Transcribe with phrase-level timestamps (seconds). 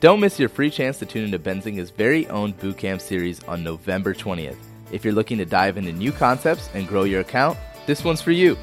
[0.00, 4.14] Don't miss your free chance to tune into Benzinga's very own bootcamp series on November
[4.14, 4.54] 20th.
[4.92, 8.30] If you're looking to dive into new concepts and grow your account, this one's for
[8.30, 8.56] you.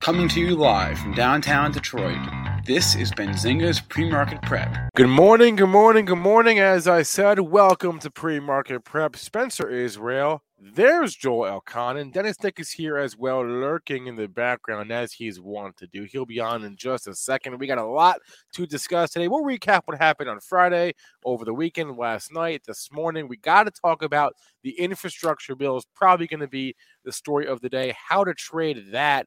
[0.00, 2.18] Coming to you live from downtown Detroit,
[2.66, 4.76] this is Benzinga's Pre-Market Prep.
[4.94, 6.58] Good morning, good morning, good morning.
[6.58, 9.16] As I said, welcome to Pre-Market Prep.
[9.16, 14.28] Spencer Israel, there's Joel Elconin, and Dennis Dick is here as well, lurking in the
[14.28, 16.04] background as he's wont to do.
[16.04, 17.58] He'll be on in just a second.
[17.58, 18.20] We got a lot
[18.54, 19.26] to discuss today.
[19.26, 23.26] We'll recap what happened on Friday, over the weekend, last night, this morning.
[23.26, 27.48] We got to talk about the infrastructure bill is probably going to be the story
[27.48, 27.92] of the day.
[27.98, 29.26] How to trade that.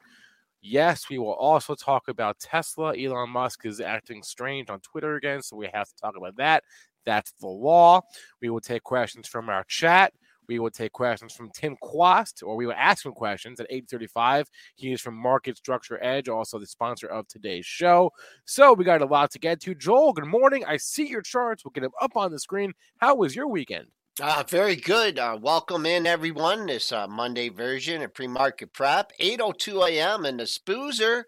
[0.61, 2.97] Yes, we will also talk about Tesla.
[2.97, 6.63] Elon Musk is acting strange on Twitter again, so we have to talk about that.
[7.05, 8.01] That's the law.
[8.41, 10.13] We will take questions from our chat.
[10.47, 14.49] We will take questions from Tim Quast, or we will ask him questions at 835.
[14.75, 18.11] He is from Market Structure Edge, also the sponsor of today's show.
[18.45, 19.75] So we got a lot to get to.
[19.75, 20.63] Joel, good morning.
[20.65, 21.63] I see your charts.
[21.63, 22.73] We'll get them up on the screen.
[22.97, 23.87] How was your weekend?
[24.21, 25.19] Uh, very good.
[25.19, 26.67] Uh, welcome in, everyone.
[26.67, 30.23] This uh, Monday version of pre-market prep, 8:02 a.m.
[30.23, 31.25] and the Spoozer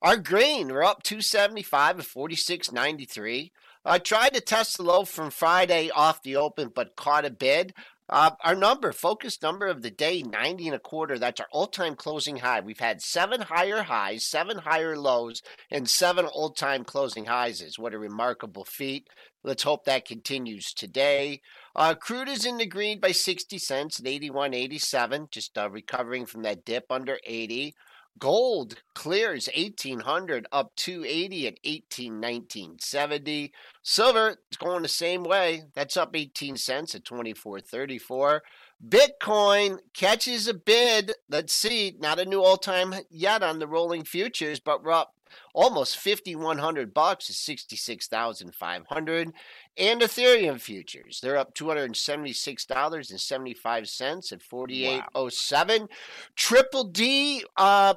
[0.00, 0.68] are green.
[0.68, 3.50] We're up 275 at 46.93.
[3.84, 7.74] I tried to test the low from Friday off the open, but caught a bid.
[8.12, 11.16] Uh, our number, focus number of the day, 90 and a quarter.
[11.16, 12.58] That's our all time closing high.
[12.58, 17.60] We've had seven higher highs, seven higher lows, and seven all time closing highs.
[17.60, 19.06] Is What a remarkable feat.
[19.44, 21.40] Let's hope that continues today.
[21.76, 26.42] Uh, crude is in the green by 60 cents at 81.87, just uh, recovering from
[26.42, 27.76] that dip under 80.
[28.20, 33.50] Gold clears 1800 up 280 at 1819.70.
[33.82, 35.62] Silver is going the same way.
[35.74, 38.40] That's up 18 cents at 24.34.
[38.86, 41.12] Bitcoin catches a bid.
[41.30, 45.14] Let's see, not a new all-time yet on the rolling futures, but we're up
[45.54, 49.32] almost 5100 bucks to 66,500
[49.76, 55.88] and Ethereum futures they're up $276.75 at 4807 wow.
[56.34, 57.94] Triple D uh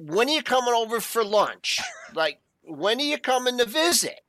[0.00, 1.80] when are you coming over for lunch
[2.14, 4.20] like when are you coming to visit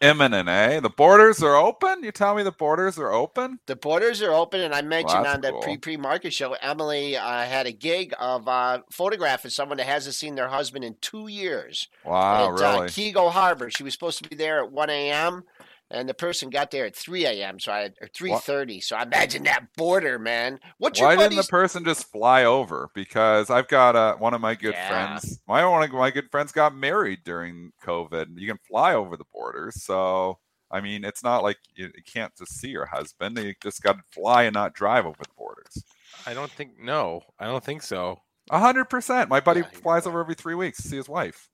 [0.00, 0.80] imminent, eh?
[0.80, 2.02] The borders are open.
[2.02, 3.60] You tell me the borders are open.
[3.66, 5.60] The borders are open, and I mentioned well, on the cool.
[5.60, 10.14] pre pre market show, Emily uh, had a gig of uh, photographing someone that hasn't
[10.14, 11.88] seen their husband in two years.
[12.04, 12.86] Wow, at, uh, really?
[12.86, 13.70] Uh, Keego Harbor.
[13.70, 15.44] She was supposed to be there at one a.m
[15.90, 17.60] and the person got there at 3 a.m.
[17.60, 18.82] So I or 3:30.
[18.82, 20.58] So I imagine that border, man.
[20.78, 22.90] What's Why your didn't the person just fly over?
[22.94, 24.88] Because I've got a, one of my good yeah.
[24.88, 25.40] friends.
[25.46, 28.26] My one of my good friends got married during COVID.
[28.36, 30.38] You can fly over the borders, so
[30.70, 33.38] I mean, it's not like you, you can't just see your husband.
[33.38, 35.84] You just got to fly and not drive over the borders.
[36.26, 37.22] I don't think no.
[37.38, 38.20] I don't think so.
[38.50, 39.30] A hundred percent.
[39.30, 41.48] My buddy yeah, flies over every three weeks to see his wife.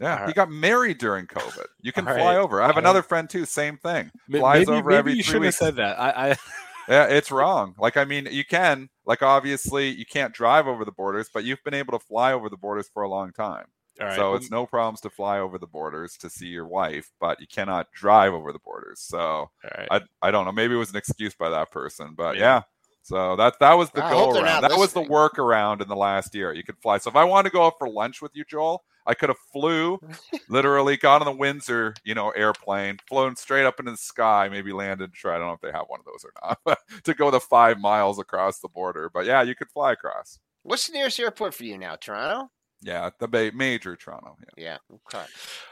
[0.00, 0.28] Yeah, right.
[0.28, 1.66] he got married during COVID.
[1.80, 2.40] You can All fly right.
[2.40, 2.60] over.
[2.60, 3.44] I have another friend too.
[3.44, 4.10] Same thing.
[4.30, 5.58] Flies maybe, over maybe every you three weeks.
[5.60, 6.00] have said that.
[6.00, 6.36] I, I...
[6.88, 7.74] yeah, it's wrong.
[7.78, 8.88] Like I mean, you can.
[9.06, 12.48] Like obviously, you can't drive over the borders, but you've been able to fly over
[12.48, 13.66] the borders for a long time.
[14.00, 14.16] Right.
[14.16, 17.46] So it's no problems to fly over the borders to see your wife, but you
[17.46, 19.00] cannot drive over the borders.
[19.00, 19.88] So right.
[19.90, 20.52] I I don't know.
[20.52, 22.40] Maybe it was an excuse by that person, but yeah.
[22.42, 22.62] yeah.
[23.02, 24.62] So that that was the I go around.
[24.62, 24.80] That listening.
[24.80, 26.52] was the workaround in the last year.
[26.52, 26.98] You could fly.
[26.98, 29.38] So if I want to go out for lunch with you, Joel, I could have
[29.52, 29.98] flew,
[30.48, 34.72] literally got on the Windsor, you know, airplane, flown straight up into the sky, maybe
[34.72, 35.10] landed.
[35.14, 37.40] Sure, I don't know if they have one of those or not, to go the
[37.40, 39.10] five miles across the border.
[39.12, 40.38] But yeah, you could fly across.
[40.62, 42.50] What's the nearest airport for you now, Toronto?
[42.82, 44.36] Yeah, the ba- major Toronto.
[44.56, 44.64] Yeah.
[44.64, 44.96] yeah.
[45.06, 45.24] Okay.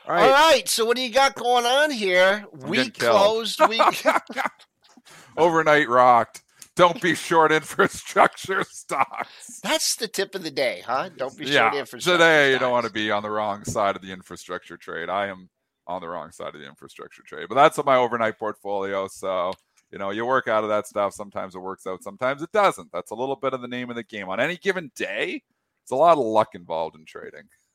[0.07, 0.23] All right.
[0.23, 0.69] All right.
[0.69, 2.47] So what do you got going on here?
[2.63, 3.61] I'm week closed.
[3.69, 4.05] Week
[5.37, 6.43] overnight rocked.
[6.81, 9.61] Don't be short infrastructure stocks.
[9.63, 11.11] That's the tip of the day, huh?
[11.15, 11.69] Don't be yeah.
[11.69, 12.17] short infrastructure.
[12.17, 12.53] Today, stocks.
[12.55, 15.11] you don't want to be on the wrong side of the infrastructure trade.
[15.11, 15.51] I am
[15.87, 19.09] on the wrong side of the infrastructure trade, but that's my overnight portfolio.
[19.09, 19.53] So
[19.93, 21.13] you know, you work out of that stuff.
[21.13, 22.91] Sometimes it works out, sometimes it doesn't.
[22.95, 24.31] That's a little bit of the name of the game.
[24.31, 25.43] On any given day,
[25.83, 27.45] it's a lot of luck involved in trading.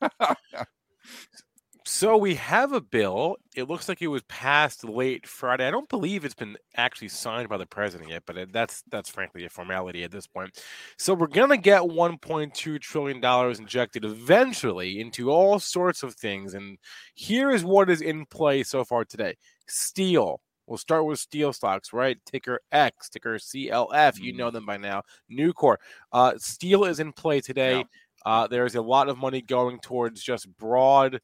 [1.86, 3.36] so we have a bill.
[3.54, 5.68] It looks like it was passed late Friday.
[5.68, 9.44] I don't believe it's been actually signed by the president yet, but that's that's frankly
[9.44, 10.60] a formality at this point.
[10.98, 16.54] So we're gonna get 1.2 trillion dollars injected eventually into all sorts of things.
[16.54, 16.76] And
[17.14, 19.36] here is what is in play so far today:
[19.68, 22.18] steel, We'll start with steel stocks, right?
[22.26, 24.18] Ticker X, ticker CLF.
[24.18, 24.54] You know mm-hmm.
[24.54, 25.02] them by now.
[25.30, 25.76] Nucor.
[26.12, 27.78] Uh, steel is in play today.
[27.78, 27.84] Yeah.
[28.24, 31.20] Uh, there's a lot of money going towards just broad.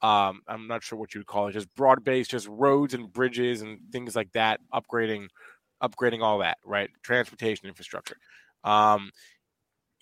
[0.00, 3.12] Um, I'm not sure what you would call it, just broad based, just roads and
[3.12, 5.28] bridges and things like that, upgrading,
[5.82, 6.90] upgrading all that, right?
[7.02, 8.16] Transportation infrastructure.
[8.64, 9.10] Um,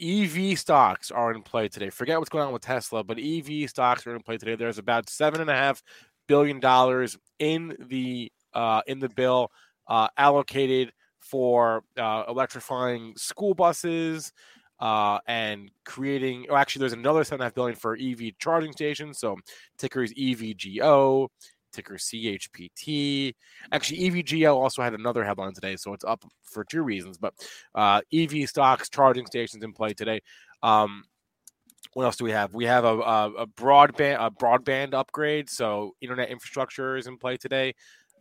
[0.00, 1.90] EV stocks are in play today.
[1.90, 4.54] Forget what's going on with Tesla, but EV stocks are in play today.
[4.54, 5.82] There's about seven and a half
[6.26, 9.50] billion dollars in the uh, in the bill
[9.88, 14.32] uh, allocated for uh, electrifying school buses
[14.80, 16.46] uh, and creating.
[16.50, 19.18] Oh, actually, there's another seven and a half billion for EV charging stations.
[19.18, 19.36] So
[19.78, 21.28] ticker is EVGO,
[21.72, 23.34] ticker CHPT.
[23.72, 27.18] Actually, EVGO also had another headline today, so it's up for two reasons.
[27.18, 27.34] But
[27.74, 30.20] uh, EV stocks, charging stations in play today.
[30.62, 31.04] Um,
[31.94, 32.54] what else do we have?
[32.54, 35.50] We have a, a, a, broadband a broadband upgrade.
[35.50, 37.74] So internet infrastructure is in play today.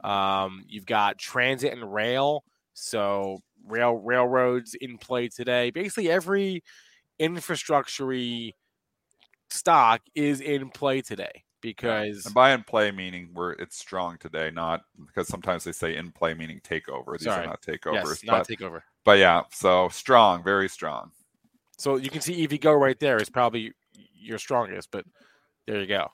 [0.04, 2.44] Um, you've got transit and rail.
[2.74, 5.72] So rail railroads in play today.
[5.72, 6.64] Basically, every
[7.18, 8.12] infrastructure
[9.50, 14.52] stock is in play today because and by in play meaning where it's strong today,
[14.52, 17.18] not because sometimes they say in play meaning takeover.
[17.18, 17.44] These Sorry.
[17.44, 18.82] are not takeovers, yes, not but, takeover.
[19.04, 21.12] But yeah, so strong, very strong.
[21.78, 23.74] So you can see EVGO right there is probably
[24.14, 25.06] your strongest, but
[25.66, 26.12] there you go.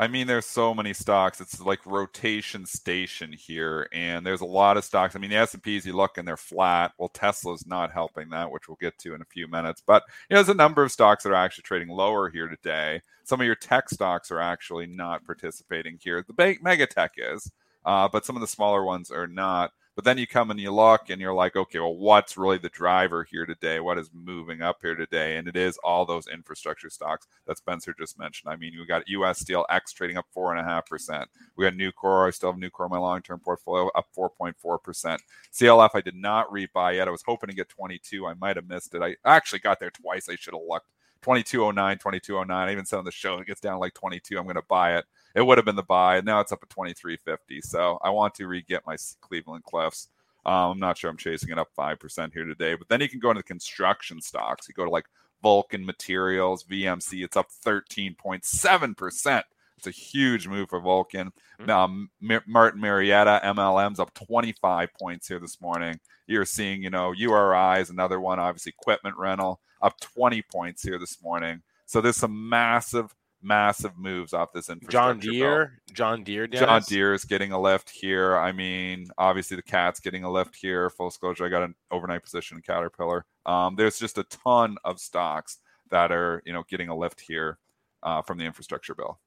[0.00, 1.42] I mean, there's so many stocks.
[1.42, 5.14] It's like rotation station here, and there's a lot of stocks.
[5.14, 6.92] I mean, the S and P's you look and they're flat.
[6.96, 9.82] Well, Tesla's not helping that, which we'll get to in a few minutes.
[9.86, 13.02] But you know, there's a number of stocks that are actually trading lower here today.
[13.24, 16.24] Some of your tech stocks are actually not participating here.
[16.26, 17.52] The big mega tech is,
[17.84, 19.72] uh, but some of the smaller ones are not.
[20.00, 22.70] But then you come and you look and you're like, okay, well, what's really the
[22.70, 23.80] driver here today?
[23.80, 25.36] What is moving up here today?
[25.36, 28.50] And it is all those infrastructure stocks that Spencer just mentioned.
[28.50, 31.28] I mean, we got US Steel X trading up four and a half percent.
[31.54, 32.26] We got Nucor.
[32.26, 35.20] I still have Nucor in my long term portfolio up 4.4 percent.
[35.52, 37.06] CLF I did not rebuy yet.
[37.06, 38.26] I was hoping to get 22.
[38.26, 39.02] I might have missed it.
[39.02, 40.30] I actually got there twice.
[40.30, 40.86] I should have looked.
[41.20, 42.68] 2209, 2209.
[42.68, 44.38] I even said on the show it gets down like 22.
[44.38, 46.16] I'm going to buy it it would have been the buy.
[46.16, 47.62] And now it's up at 23.50.
[47.62, 50.08] So I want to re get my Cleveland Cliffs.
[50.46, 52.74] Um, I'm not sure I'm chasing it up 5% here today.
[52.74, 54.68] But then you can go into the construction stocks.
[54.68, 55.06] You go to like
[55.42, 59.42] Vulcan Materials, VMC, it's up 13.7%.
[59.78, 61.32] It's a huge move for Vulcan.
[61.60, 61.70] Mm-hmm.
[61.70, 62.10] Um,
[62.46, 65.98] Martin Marietta, MLM's up 25 points here this morning.
[66.26, 70.98] You're seeing, you know, URI is another one, obviously, equipment rental up 20 points here
[70.98, 71.62] this morning.
[71.86, 75.20] So there's some massive massive moves off this infrastructure.
[75.20, 76.66] John Deere, John Deere, Dennis.
[76.66, 78.36] John Deere is getting a lift here.
[78.36, 80.90] I mean, obviously the cat's getting a lift here.
[80.90, 83.24] Full disclosure, I got an overnight position in Caterpillar.
[83.46, 85.58] Um, there's just a ton of stocks
[85.90, 87.58] that are you know getting a lift here
[88.02, 89.18] uh, from the infrastructure bill.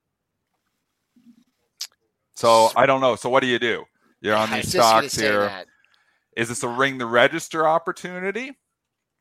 [2.35, 3.15] So I don't know.
[3.15, 3.85] So what do you do?
[4.21, 5.65] You're on these stocks here.
[6.35, 8.57] Is this a ring the register opportunity,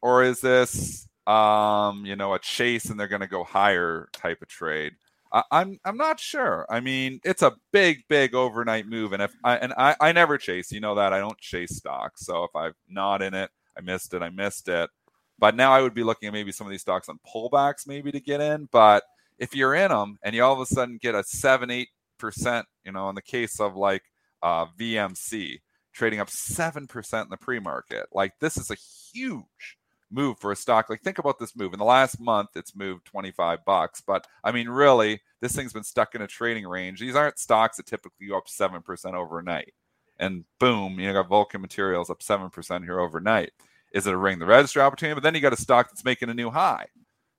[0.01, 4.43] or is this um, you know, a chase and they're going to go higher type
[4.43, 4.95] of trade.
[5.33, 6.67] I, I'm I'm not sure.
[6.69, 10.39] I mean, it's a big, big overnight move, and if I and I, I never
[10.39, 12.27] chase, you know that I don't chase stocks.
[12.27, 14.91] So if I'm not in it, I missed it, I missed it.
[15.39, 18.13] But now I would be looking at maybe some of these stocks on pullbacks, maybe
[18.13, 18.69] to get in.
[18.71, 19.03] But
[19.39, 21.89] if you're in them and you all of a sudden get a seven, eight
[22.19, 24.03] percent, you know, in the case of like
[24.43, 25.59] uh, VMC
[25.93, 28.77] trading up seven percent in the pre-market, like this is a
[29.13, 29.79] huge
[30.13, 30.91] move for a stock.
[30.91, 31.73] Like think about this move.
[31.73, 34.01] In the last month, it's moved 25 bucks.
[34.01, 37.01] But I mean, really, this thing's been stuck in a trading range.
[37.01, 39.73] These aren't stocks that typically go up 7% overnight.
[40.19, 43.53] And boom, you got Vulcan Materials up 7% here overnight.
[43.93, 45.15] Is it a ring the register opportunity?
[45.15, 46.87] But then you got a stock that's making a new high.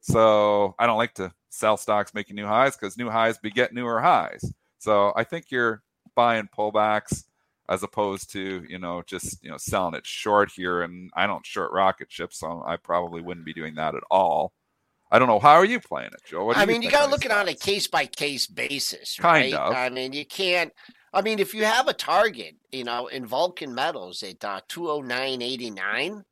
[0.01, 4.01] So I don't like to sell stocks making new highs because new highs beget newer
[4.01, 4.51] highs.
[4.79, 5.81] So I think you're
[6.15, 7.23] buying pullbacks
[7.69, 11.45] as opposed to you know just you know selling it short here and i don't
[11.45, 14.53] short rocket ships so i probably wouldn't be doing that at all
[15.13, 15.39] I don't know.
[15.39, 16.51] How are you playing it, Joe?
[16.53, 19.19] I mean, you, you got to look at it on a case by case basis,
[19.19, 19.53] right?
[19.53, 19.75] Kind of.
[19.75, 20.73] I mean, you can't.
[21.13, 26.23] I mean, if you have a target, you know, in Vulcan Metals at uh, 209.89,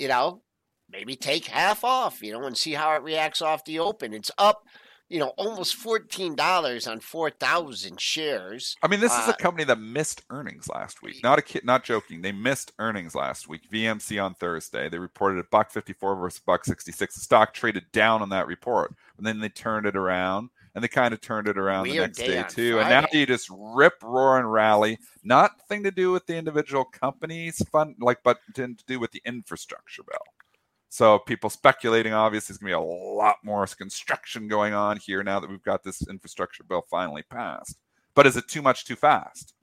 [0.00, 0.42] you know,
[0.90, 4.12] maybe take half off, you know, and see how it reacts off the open.
[4.12, 4.64] It's up
[5.12, 8.76] you know, almost fourteen dollars on four thousand shares.
[8.82, 11.22] I mean, this is a uh, company that missed earnings last week.
[11.22, 12.22] Not a kid, not joking.
[12.22, 13.70] They missed earnings last week.
[13.70, 14.88] VMC on Thursday.
[14.88, 17.14] They reported a buck fifty four versus buck sixty six.
[17.14, 20.88] The stock traded down on that report, and then they turned it around, and they
[20.88, 22.72] kind of turned it around Weird the next day, day too.
[22.76, 22.94] Friday.
[22.94, 24.98] And now you just rip, roar, and rally.
[25.22, 30.04] Nothing to do with the individual companies, fun like, but to do with the infrastructure
[30.04, 30.24] bill.
[30.92, 35.22] So people speculating, obviously, there's going to be a lot more construction going on here
[35.22, 37.78] now that we've got this infrastructure bill finally passed.
[38.14, 39.54] But is it too much too fast?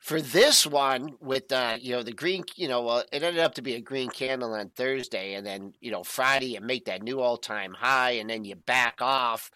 [0.00, 3.54] For this one, with uh, you know the green, you know, well, it ended up
[3.54, 7.02] to be a green candle on Thursday, and then you know Friday you make that
[7.02, 9.50] new all-time high, and then you back off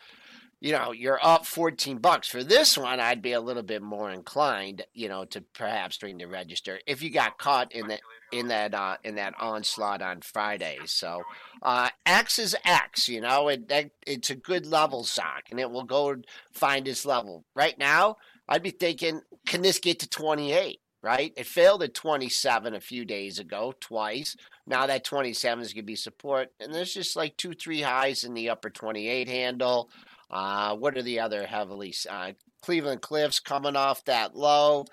[0.60, 2.28] you know, you're up 14 bucks.
[2.28, 6.18] For this one, I'd be a little bit more inclined, you know, to perhaps ring
[6.18, 8.00] the register if you got caught in that
[8.32, 10.78] in that uh, in that onslaught on Friday.
[10.86, 11.22] So
[11.62, 15.70] uh, X is X, you know, it, that, it's a good level stock, and it
[15.70, 16.16] will go
[16.52, 17.44] find its level.
[17.54, 18.16] Right now,
[18.48, 20.80] I'd be thinking, can this get to 28?
[21.00, 21.32] Right?
[21.36, 24.36] It failed at 27 a few days ago, twice.
[24.66, 28.24] Now that 27 is going to be support, and there's just like two, three highs
[28.24, 29.90] in the upper 28 handle.
[30.30, 31.94] Uh, what are the other heavily?
[32.08, 32.32] Uh,
[32.62, 34.84] Cleveland Cliffs coming off that low.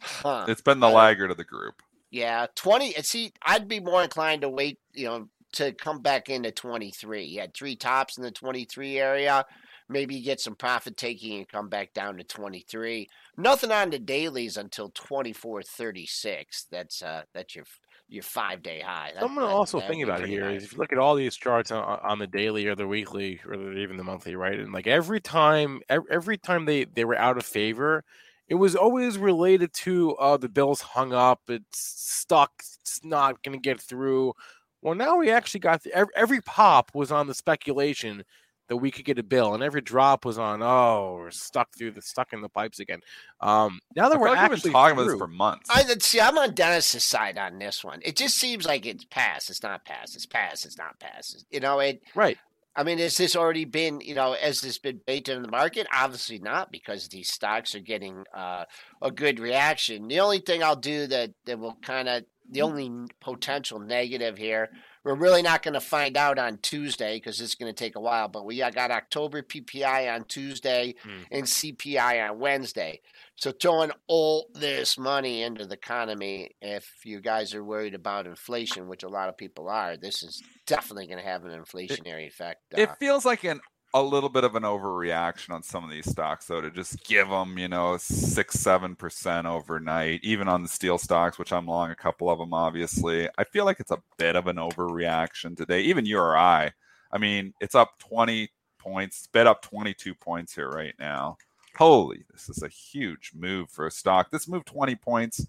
[0.00, 0.46] Huh.
[0.48, 1.82] It's been the laggard of the group.
[2.10, 2.92] Yeah, twenty.
[2.94, 4.78] See, I'd be more inclined to wait.
[4.92, 7.24] You know, to come back into twenty three.
[7.24, 9.44] You had three tops in the twenty three area.
[9.88, 13.08] Maybe get some profit taking and come back down to twenty three.
[13.36, 16.66] Nothing on the dailies until twenty four thirty six.
[16.70, 17.66] That's uh, that's your
[18.08, 19.12] your five day high.
[19.14, 21.70] That, Someone also think about it here is if you look at all these charts
[21.70, 24.58] on, on, the daily or the weekly or even the monthly, right?
[24.58, 28.04] And like every time, every time they they were out of favor,
[28.48, 33.58] it was always related to uh, the Bills hung up, it's stuck, it's not going
[33.58, 34.34] to get through.
[34.82, 38.22] Well, now we actually got the, every, every pop was on the speculation
[38.68, 40.62] that we could get a bill, and every drop was on.
[40.62, 43.00] Oh, we're stuck through the stuck in the pipes again.
[43.40, 46.20] Um, now that we're like actually talking about this for months, I see.
[46.20, 48.00] I'm on Dennis's side on this one.
[48.02, 49.50] It just seems like it's past.
[49.50, 50.14] It's not past.
[50.16, 50.64] It's past.
[50.64, 51.44] It's not past.
[51.50, 52.02] You know it.
[52.14, 52.38] Right.
[52.76, 55.86] I mean, has this already been, you know, has this been baked in the market?
[55.94, 58.64] Obviously not, because these stocks are getting uh,
[59.00, 60.08] a good reaction.
[60.08, 62.90] The only thing I'll do that that will kind of the only
[63.20, 64.70] potential negative here
[65.04, 68.00] we're really not going to find out on Tuesday because it's going to take a
[68.00, 68.28] while.
[68.28, 71.24] But we got October PPI on Tuesday mm.
[71.30, 73.00] and CPI on Wednesday.
[73.36, 78.88] So throwing all this money into the economy, if you guys are worried about inflation,
[78.88, 82.62] which a lot of people are, this is definitely going to have an inflationary effect.
[82.72, 83.60] Uh, it feels like an
[83.94, 87.28] a little bit of an overreaction on some of these stocks, though, to just give
[87.28, 91.92] them, you know, six, seven percent overnight, even on the steel stocks, which I'm long
[91.92, 93.28] a couple of them, obviously.
[93.38, 95.82] I feel like it's a bit of an overreaction today.
[95.82, 96.72] Even URI,
[97.12, 101.38] I mean, it's up 20 points, bid up 22 points here right now.
[101.76, 104.32] Holy, this is a huge move for a stock.
[104.32, 105.46] This moved 20 points.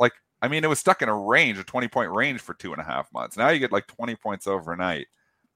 [0.00, 2.72] Like, I mean, it was stuck in a range, a 20 point range for two
[2.72, 3.36] and a half months.
[3.36, 5.06] Now you get like 20 points overnight.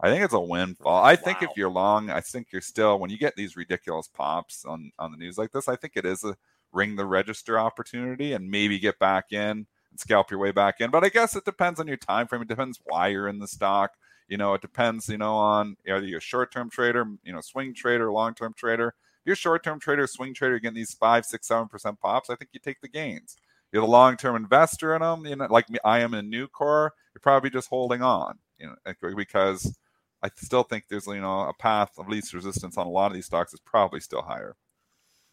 [0.02, 1.04] I think it's a windfall.
[1.04, 1.48] I think wow.
[1.48, 5.12] if you're long, I think you're still when you get these ridiculous pops on on
[5.12, 5.68] the news like this.
[5.68, 6.36] I think it is a
[6.72, 10.90] ring the register opportunity and maybe get back in and scalp your way back in.
[10.90, 12.42] But I guess it depends on your time frame.
[12.42, 13.92] It depends why you're in the stock.
[14.28, 15.08] You know, it depends.
[15.08, 18.54] You know, on are you a short term trader, you know, swing trader, long term
[18.56, 18.88] trader.
[18.88, 22.28] If you're a short term trader, swing trader, getting these five, six, seven percent pops.
[22.28, 23.36] I think you take the gains.
[23.70, 25.26] You're the long term investor in them.
[25.26, 26.90] You know, like me, I am in Nucor.
[27.14, 28.38] You're probably just holding on.
[28.58, 29.76] You know, because
[30.22, 33.14] I still think there's you know a path of least resistance on a lot of
[33.14, 34.56] these stocks is probably still higher.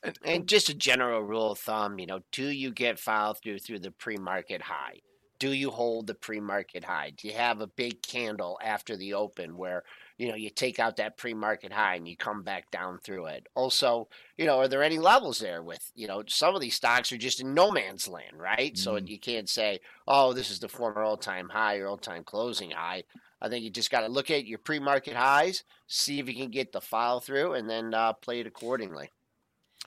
[0.01, 3.59] And, and just a general rule of thumb, you know, do you get filed through
[3.59, 5.01] through the pre-market high?
[5.39, 7.11] Do you hold the pre-market high?
[7.15, 9.83] Do you have a big candle after the open where
[10.17, 13.47] you know you take out that pre-market high and you come back down through it?
[13.55, 17.11] Also, you know, are there any levels there with you know some of these stocks
[17.11, 18.73] are just in no man's land, right?
[18.73, 18.81] Mm-hmm.
[18.81, 23.03] So you can't say, oh, this is the former all-time high or all-time closing high.
[23.41, 26.49] I think you just got to look at your pre-market highs, see if you can
[26.49, 29.11] get the file through, and then uh, play it accordingly.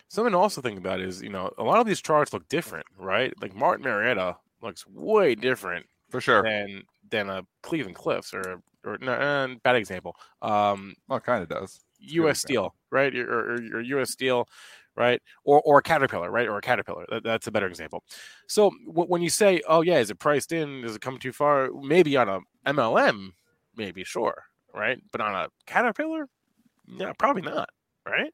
[0.09, 2.87] Something to also think about is, you know, a lot of these charts look different,
[2.99, 3.33] right?
[3.41, 8.99] Like Martin Marietta looks way different for sure than than a Cleveland Cliffs or or
[9.01, 10.17] no, uh, bad example.
[10.41, 11.81] Um, well, it kind of does.
[12.01, 12.41] It's U.S.
[12.41, 13.15] Steel, right?
[13.15, 14.11] Or, or, or U.S.
[14.11, 14.49] Steel,
[14.97, 15.21] right?
[15.45, 16.49] Or or Caterpillar, right?
[16.49, 17.07] Or a Caterpillar.
[17.09, 18.03] That, that's a better example.
[18.49, 20.83] So w- when you say, "Oh yeah, is it priced in?
[20.83, 23.31] Does it come too far?" Maybe on a MLM,
[23.77, 24.99] maybe sure right?
[25.11, 26.29] But on a Caterpillar,
[26.89, 27.69] yeah, probably not,
[28.07, 28.33] right?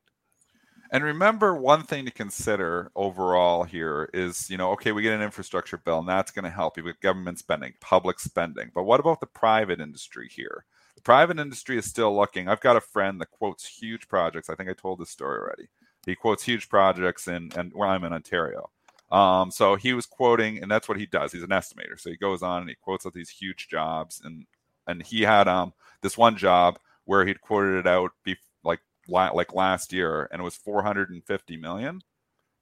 [0.90, 5.20] And remember, one thing to consider overall here is, you know, okay, we get an
[5.20, 8.70] infrastructure bill, and that's going to help you with government spending, public spending.
[8.74, 10.64] But what about the private industry here?
[10.94, 12.48] The private industry is still looking.
[12.48, 14.48] I've got a friend that quotes huge projects.
[14.48, 15.68] I think I told this story already.
[16.06, 18.70] He quotes huge projects in and where I'm in Ontario.
[19.12, 21.32] Um, so he was quoting, and that's what he does.
[21.32, 21.98] He's an estimator.
[21.98, 24.46] So he goes on and he quotes out these huge jobs, and
[24.88, 29.54] and he had um this one job where he'd quoted it out be, like like
[29.54, 32.00] last year, and it was 450 million.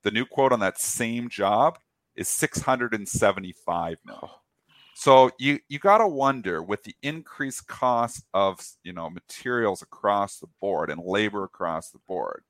[0.02, 1.78] The new quote on that same job
[2.14, 4.28] is 675 million.
[4.94, 10.38] So you you got to wonder with the increased cost of you know materials across
[10.38, 12.44] the board and labor across the board,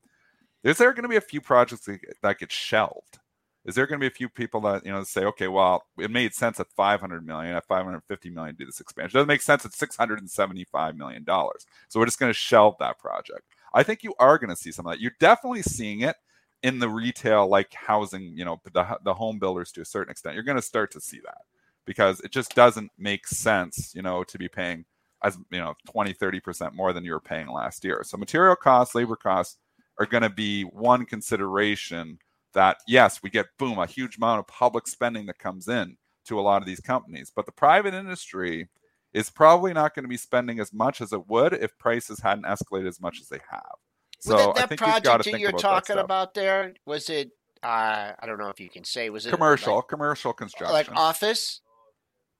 [0.63, 3.19] is there going to be a few projects that, that get shelved?
[3.67, 6.09] Is there going to be a few people that you know say, okay, well, it
[6.09, 9.09] made sense at 500 million, at 550 million to do this expansion.
[9.09, 11.65] It doesn't make sense at 675 million dollars.
[11.89, 13.43] So we're just going to shelve that project.
[13.73, 15.01] I think you are going to see some of that.
[15.01, 16.15] You're definitely seeing it
[16.63, 20.35] in the retail, like housing, you know, the the home builders to a certain extent.
[20.35, 21.41] You're going to start to see that
[21.85, 24.85] because it just doesn't make sense, you know, to be paying
[25.23, 28.95] as you know 20 30% more than you were paying last year so material costs
[28.95, 29.57] labor costs
[29.99, 32.19] are going to be one consideration
[32.57, 35.95] that yes, we get boom, a huge amount of public spending that comes in
[36.25, 38.67] to a lot of these companies, but the private industry
[39.13, 42.45] is probably not going to be spending as much as it would if prices hadn't
[42.45, 43.75] escalated as much as they have.
[44.19, 47.29] So well, that, think project that you're about talking about there was it?
[47.61, 50.91] Uh, I don't know if you can say was it commercial, like, commercial construction, like
[50.91, 51.61] office.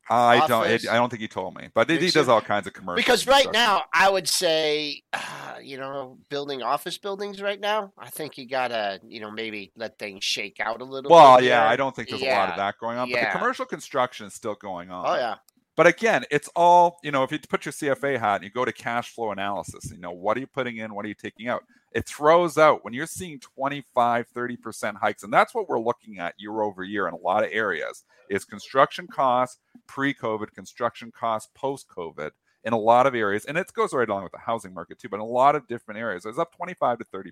[0.09, 0.67] I don't.
[0.67, 3.05] It, I don't think he told me, but he does all kinds of commercials.
[3.05, 8.09] Because right now, I would say, uh, you know, building office buildings right now, I
[8.09, 11.11] think you gotta, you know, maybe let things shake out a little.
[11.11, 11.67] Well, yeah, there.
[11.69, 12.37] I don't think there's yeah.
[12.37, 15.05] a lot of that going on, but the commercial construction is still going on.
[15.07, 15.35] Oh yeah,
[15.77, 18.65] But again, it's all, you know, if you put your CFA hat and you go
[18.65, 20.95] to cash flow analysis, you know, what are you putting in?
[20.95, 21.63] What are you taking out?
[21.93, 25.21] It throws out when you're seeing 25, 30% hikes.
[25.21, 28.43] And that's what we're looking at year over year in a lot of areas is
[28.43, 32.31] construction costs, pre-COVID, construction costs, post-COVID
[32.63, 33.45] in a lot of areas.
[33.45, 35.67] And it goes right along with the housing market too, but in a lot of
[35.67, 37.31] different areas, it's up 25 to 30%.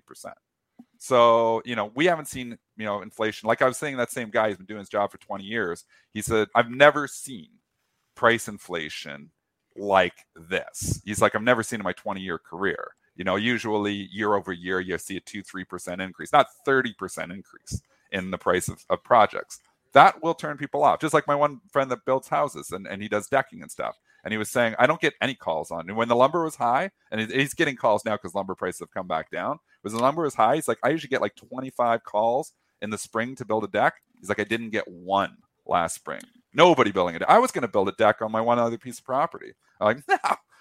[0.98, 3.48] So, you know, we haven't seen, you know, inflation.
[3.48, 5.84] Like I was saying, that same guy who's been doing his job for 20 years.
[6.14, 7.48] He said, I've never seen
[8.16, 9.30] price inflation
[9.76, 11.00] like this.
[11.04, 12.92] He's like, I've never seen in my 20 year career.
[13.14, 17.80] You know, usually year over year, you see a two, 3% increase, not 30% increase
[18.12, 19.60] in the price of, of projects.
[19.92, 21.00] That will turn people off.
[21.00, 23.96] Just like my one friend that builds houses and, and he does decking and stuff.
[24.24, 25.88] And he was saying, I don't get any calls on.
[25.88, 28.90] And when the lumber was high, and he's getting calls now because lumber prices have
[28.90, 29.60] come back down.
[29.82, 32.52] When the lumber was high, he's like, I usually get like 25 calls
[32.82, 33.94] in the spring to build a deck.
[34.18, 36.22] He's like, I didn't get one last spring.
[36.56, 37.28] Nobody building deck.
[37.28, 39.52] I was going to build a deck on my one other piece of property.
[39.78, 40.16] I'm like, no,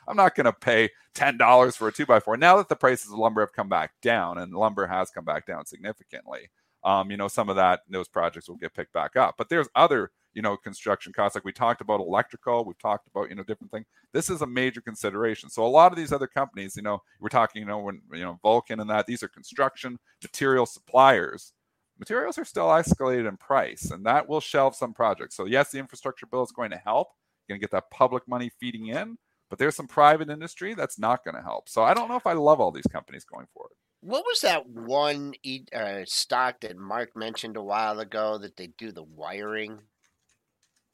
[0.10, 2.36] I'm not going to pay $10 for a two by four.
[2.36, 5.46] Now that the prices of lumber have come back down and lumber has come back
[5.48, 6.50] down significantly,
[6.84, 9.36] um, you know, some of that, those projects will get picked back up.
[9.38, 11.34] But there's other, you know, construction costs.
[11.34, 13.86] Like we talked about electrical, we've talked about, you know, different things.
[14.12, 15.50] This is a major consideration.
[15.50, 18.26] So a lot of these other companies, you know, we're talking, you know, when, you
[18.26, 21.54] know, Vulcan and that, these are construction material suppliers
[22.00, 25.80] materials are still escalated in price and that will shelve some projects so yes the
[25.80, 27.10] infrastructure bill is going to help
[27.48, 29.18] you're going to get that public money feeding in
[29.50, 32.28] but there's some private industry that's not going to help so i don't know if
[32.28, 33.72] i love all these companies going forward
[34.06, 35.34] what was that one
[35.74, 39.80] uh, stock that Mark mentioned a while ago that they do the wiring,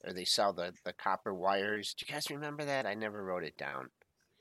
[0.05, 1.93] or they sell the the copper wires?
[1.93, 2.85] Do you guys remember that?
[2.85, 3.89] I never wrote it down.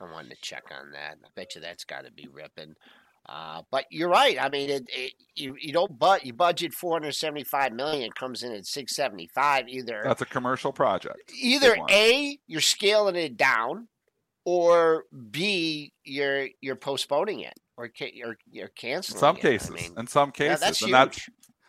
[0.00, 1.18] I wanted to check on that.
[1.24, 2.76] I bet you that's got to be ripping.
[3.32, 4.42] Uh, but you're right.
[4.42, 8.66] I mean, it, it, you you don't but you budget 475 million, comes in at
[8.66, 9.68] 675.
[9.68, 13.86] Either that's a commercial project either a you're scaling it down,
[14.44, 19.18] or b you're you're postponing it or ca- you're you're in canceling.
[19.20, 19.42] some it.
[19.42, 20.92] cases I mean, in some yeah, cases that's and huge.
[20.92, 21.28] that's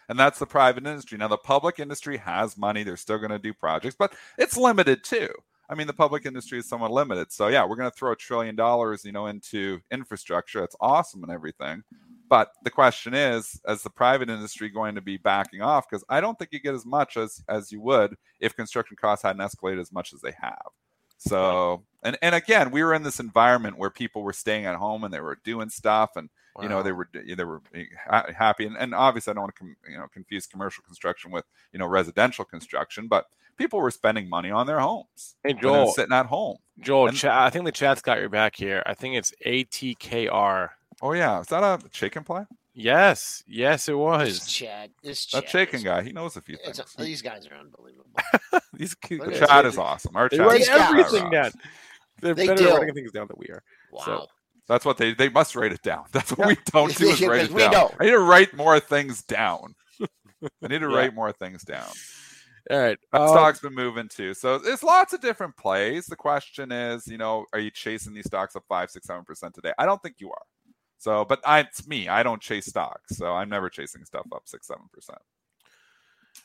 [0.10, 3.40] and that's the private industry now the public industry has money they're still going to
[3.40, 5.30] do projects but it's limited too
[5.72, 7.32] i mean the public industry is somewhat limited.
[7.32, 10.64] So yeah we're going to throw a trillion dollars you know into infrastructure.
[10.64, 11.84] It's awesome and everything.
[12.30, 15.90] But the question is is the private industry going to be backing off?
[15.90, 19.24] Because i don't think you get as much as as you would if construction costs
[19.24, 20.68] hadn't escalated as much as they have.
[21.18, 25.04] So and and again we were in this environment where people were staying at home
[25.04, 26.30] and they were doing stuff and
[26.62, 27.62] you know they were they were
[28.36, 28.66] happy.
[28.66, 31.80] And, and obviously i don't want to com- you know confuse commercial construction with you
[31.80, 35.92] know residential construction but people were spending money on their homes Hey, when Joel.
[35.92, 38.82] sitting at home Joel, And- cha- I think the chat's got your back here.
[38.86, 40.70] I think it's ATKR.
[41.02, 44.48] oh yeah is that a chicken play Yes, yes, it This was.
[44.48, 47.46] Chad, this that Chad chicken is- guy he knows a few things a- these guys
[47.48, 48.10] are unbelievable.
[48.74, 49.74] These Look the at chat this.
[49.74, 51.52] is awesome our They chat write is These guys- everything down.
[52.22, 52.70] They're They better do.
[52.70, 53.62] at writing things down than we are.
[53.92, 54.02] Wow.
[54.06, 54.28] So,
[54.68, 56.06] that's what they they must write it down.
[56.14, 57.72] That's what we don't do is write it down.
[57.72, 57.94] Don't.
[58.00, 59.76] I need to write more things down.
[60.02, 60.96] I need to yeah.
[60.96, 61.90] write more things down.
[62.70, 62.98] All right.
[63.14, 64.34] Um, stock's been moving too.
[64.34, 66.06] So there's lots of different plays.
[66.06, 69.56] The question is, you know, are you chasing these stocks up five, six, seven percent
[69.56, 69.74] today?
[69.80, 70.44] I don't think you are.
[70.98, 72.08] So, but I, it's me.
[72.08, 75.18] I don't chase stocks, so I'm never chasing stuff up six, seven percent.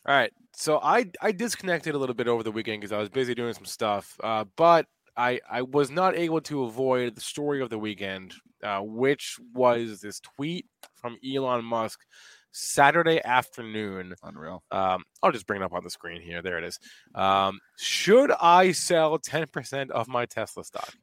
[0.07, 0.33] All right.
[0.55, 3.53] So I I disconnected a little bit over the weekend because I was busy doing
[3.53, 4.17] some stuff.
[4.23, 8.81] Uh, but I I was not able to avoid the story of the weekend, uh,
[8.81, 12.01] which was this tweet from Elon Musk
[12.59, 14.15] Saturday afternoon.
[14.23, 14.63] Unreal.
[14.71, 16.41] Um, I'll just bring it up on the screen here.
[16.41, 16.79] There it is.
[17.15, 20.95] Um, should I sell 10% of my Tesla stock?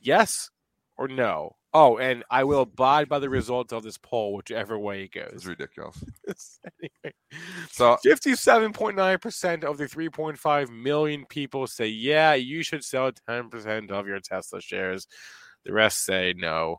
[0.00, 0.50] Yes
[0.98, 1.54] or no?
[1.72, 5.30] Oh, and I will abide by the results of this poll, whichever way it goes.
[5.34, 6.04] It's ridiculous.
[6.82, 7.14] anyway,
[7.70, 14.18] so 57.9% of the 3.5 million people say, yeah, you should sell 10% of your
[14.18, 15.06] Tesla shares.
[15.64, 16.78] The rest say no.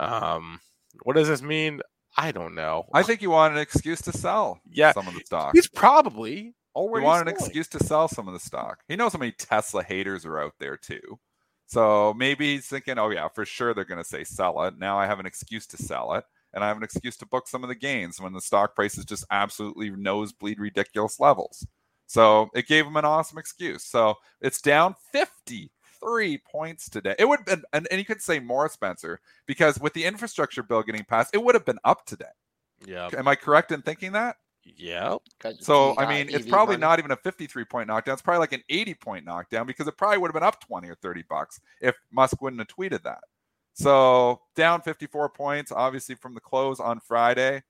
[0.00, 0.60] Um,
[1.04, 1.80] what does this mean?
[2.18, 2.86] I don't know.
[2.92, 5.52] I think you want an excuse to sell yeah, some of the stock.
[5.54, 7.04] He's probably already.
[7.04, 8.80] You want an excuse to sell some of the stock.
[8.88, 11.20] He knows how many Tesla haters are out there too.
[11.66, 14.78] So maybe he's thinking, oh, yeah, for sure they're going to say sell it.
[14.78, 16.24] Now I have an excuse to sell it.
[16.54, 18.98] And I have an excuse to book some of the gains when the stock price
[18.98, 21.66] is just absolutely nosebleed ridiculous levels.
[22.06, 23.84] So it gave him an awesome excuse.
[23.84, 24.96] So it's down
[26.00, 27.14] 53 points today.
[27.18, 30.62] It would have been, and, and you could say more, Spencer, because with the infrastructure
[30.62, 32.26] bill getting passed, it would have been up today.
[32.86, 33.08] Yeah.
[33.16, 34.36] Am I correct in thinking that?
[34.76, 35.16] Yeah.
[35.60, 36.88] So I mean, it's probably money.
[36.90, 38.12] not even a 53 point knockdown.
[38.12, 40.88] It's probably like an 80 point knockdown because it probably would have been up 20
[40.88, 43.20] or 30 bucks if Musk wouldn't have tweeted that.
[43.72, 47.62] So down 54 points, obviously from the close on Friday.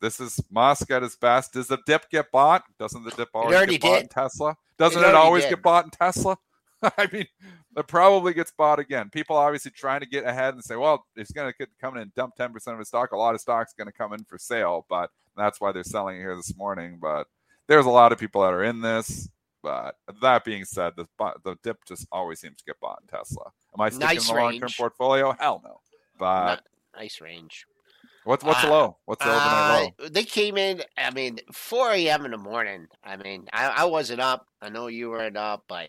[0.00, 1.52] This is Musk at his best.
[1.52, 2.62] Does the dip get bought?
[2.78, 4.02] Doesn't the dip always get bought did.
[4.02, 4.56] in Tesla?
[4.78, 5.50] Doesn't it, it always did.
[5.50, 6.38] get bought in Tesla?
[6.98, 7.26] I mean,
[7.76, 9.10] it probably gets bought again.
[9.10, 12.14] People obviously trying to get ahead and say, well, it's going to come in and
[12.14, 13.12] dump 10% of his stock.
[13.12, 16.16] A lot of stock's going to come in for sale, but that's why they're selling
[16.16, 16.98] it here this morning.
[17.00, 17.26] But
[17.66, 19.28] there's a lot of people that are in this.
[19.62, 21.06] But that being said, the
[21.44, 23.50] the dip just always seems to get bought in Tesla.
[23.74, 25.36] Am I sticking nice in the long term portfolio?
[25.38, 25.80] Hell no.
[26.18, 26.64] But
[26.96, 27.66] nice range.
[28.24, 28.96] What's what's uh, low?
[29.04, 30.06] What's the overnight low?
[30.06, 30.82] Uh, they came in.
[30.96, 32.24] I mean, 4 a.m.
[32.24, 32.86] in the morning.
[33.02, 34.46] I mean, I, I wasn't up.
[34.60, 35.88] I know you weren't up, but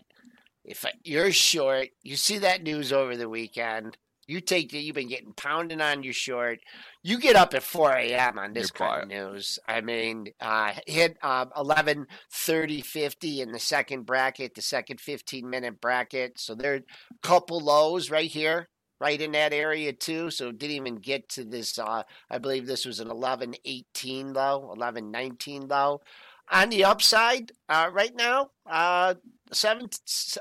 [0.64, 3.96] if you're short, you see that news over the weekend.
[4.28, 4.78] You take it.
[4.78, 6.60] You've been getting pounding on your short.
[7.02, 8.38] You get up at 4 a.m.
[8.38, 9.58] on this kind of news.
[9.66, 15.48] I mean, uh, hit uh, 11, 30, 50 in the second bracket, the second 15
[15.50, 16.38] minute bracket.
[16.38, 16.82] So there are a
[17.22, 18.68] couple lows right here,
[19.00, 20.30] right in that area too.
[20.30, 21.76] So didn't even get to this.
[21.76, 26.00] Uh, I believe this was an 11, 18 low, 11, 19 low.
[26.50, 29.14] On the upside, uh, right now, uh,
[29.52, 29.88] seven,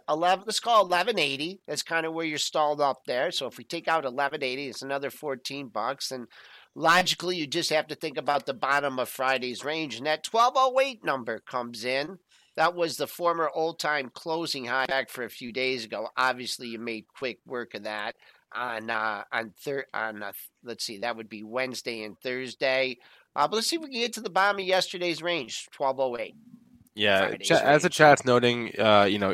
[0.09, 1.61] 11, let's call 1180.
[1.67, 3.31] That's kind of where you're stalled up there.
[3.31, 6.11] So if we take out 1180, it's another 14 bucks.
[6.11, 6.27] And
[6.75, 9.95] logically, you just have to think about the bottom of Friday's range.
[9.95, 12.19] And that 1208 number comes in.
[12.55, 16.09] That was the former old time closing high back for a few days ago.
[16.17, 18.15] Obviously, you made quick work of that
[18.53, 22.97] on uh, on thir- on uh, let's see, that would be Wednesday and Thursday.
[23.35, 26.35] Uh, but let's see if we can get to the bottom of yesterday's range, 1208.
[26.93, 29.33] Yeah, ch- as the chat's noting, uh, you know,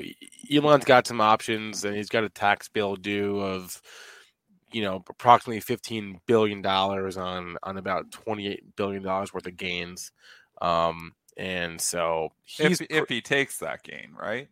[0.52, 3.82] Elon's got some options, and he's got a tax bill due of,
[4.72, 9.58] you know, approximately fifteen billion dollars on on about twenty eight billion dollars worth of
[9.58, 10.12] gains,
[10.62, 14.50] um, and so if if he takes that gain, right?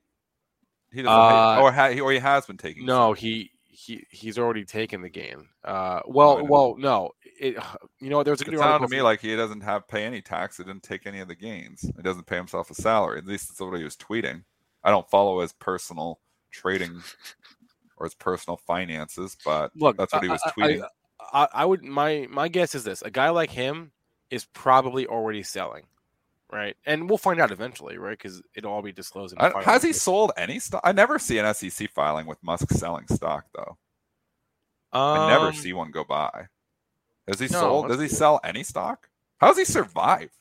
[0.92, 2.86] He doesn't, uh, or ha- or he has been taking.
[2.86, 5.50] No, he he he's already taken the gain.
[5.64, 7.58] Uh, well, well, no, it,
[8.00, 8.56] you know, there's a good.
[8.56, 10.58] It sounded to me like he doesn't have pay any tax.
[10.58, 11.82] He didn't take any of the gains.
[11.82, 13.18] He doesn't pay himself a salary.
[13.18, 14.44] At least that's what he was tweeting.
[14.84, 16.20] I don't follow his personal
[16.52, 17.02] trading
[17.98, 20.84] or his personal finances, but look, that's what he was tweeting.
[21.34, 23.92] I, I, I would my my guess is this: a guy like him
[24.30, 25.84] is probably already selling
[26.52, 26.76] right?
[26.86, 28.18] And we'll find out eventually, right?
[28.18, 29.36] Because it'll all be disclosed.
[29.40, 30.82] has he sold any stock?
[30.84, 33.78] I never see an SEC filing with Musk selling stock, though.
[34.94, 36.48] Um, I never um, see one go by.
[37.28, 37.88] Has he no, sold?
[37.88, 39.10] Does he sell any stock?
[39.38, 40.32] How does he survive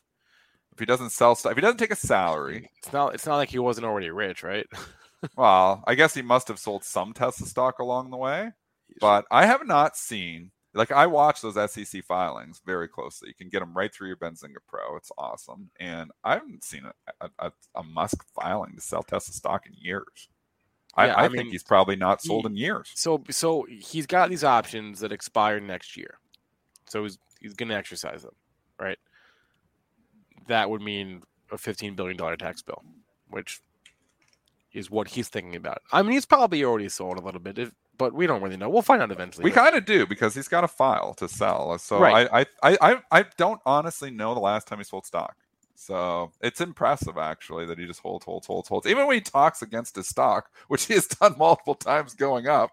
[0.73, 1.53] if he doesn't sell stuff?
[1.53, 3.15] If he doesn't take a salary, it's not.
[3.15, 4.67] It's not like he wasn't already rich, right?
[5.37, 8.53] well, I guess he must have sold some Tesla stock along the way,
[9.01, 10.51] but I have not seen.
[10.77, 13.29] Like I watch those SEC filings very closely.
[13.29, 14.97] You can get them right through your Benzinga Pro.
[14.97, 16.83] It's awesome, and I haven't seen
[17.21, 20.29] a, a, a Musk filing to sell Tesla stock in years.
[20.97, 22.91] I, yeah, I, I mean, think he's probably not sold he, in years.
[22.95, 26.19] So, so he's got these options that expire next year.
[26.87, 28.35] So he's he's going to exercise them,
[28.81, 28.99] right?
[30.47, 32.83] That would mean a fifteen billion dollar tax bill,
[33.31, 33.61] which
[34.73, 35.83] is what he's thinking about.
[35.93, 37.59] I mean, he's probably already sold a little bit.
[37.59, 38.69] If but we don't really know.
[38.69, 39.45] We'll find out eventually.
[39.45, 41.77] We kind of do because he's got a file to sell.
[41.79, 42.29] So right.
[42.33, 45.37] I, I, I, I don't honestly know the last time he sold stock.
[45.77, 48.87] So it's impressive actually that he just holds, holds, holds, holds.
[48.87, 52.71] Even when he talks against his stock, which he has done multiple times going up,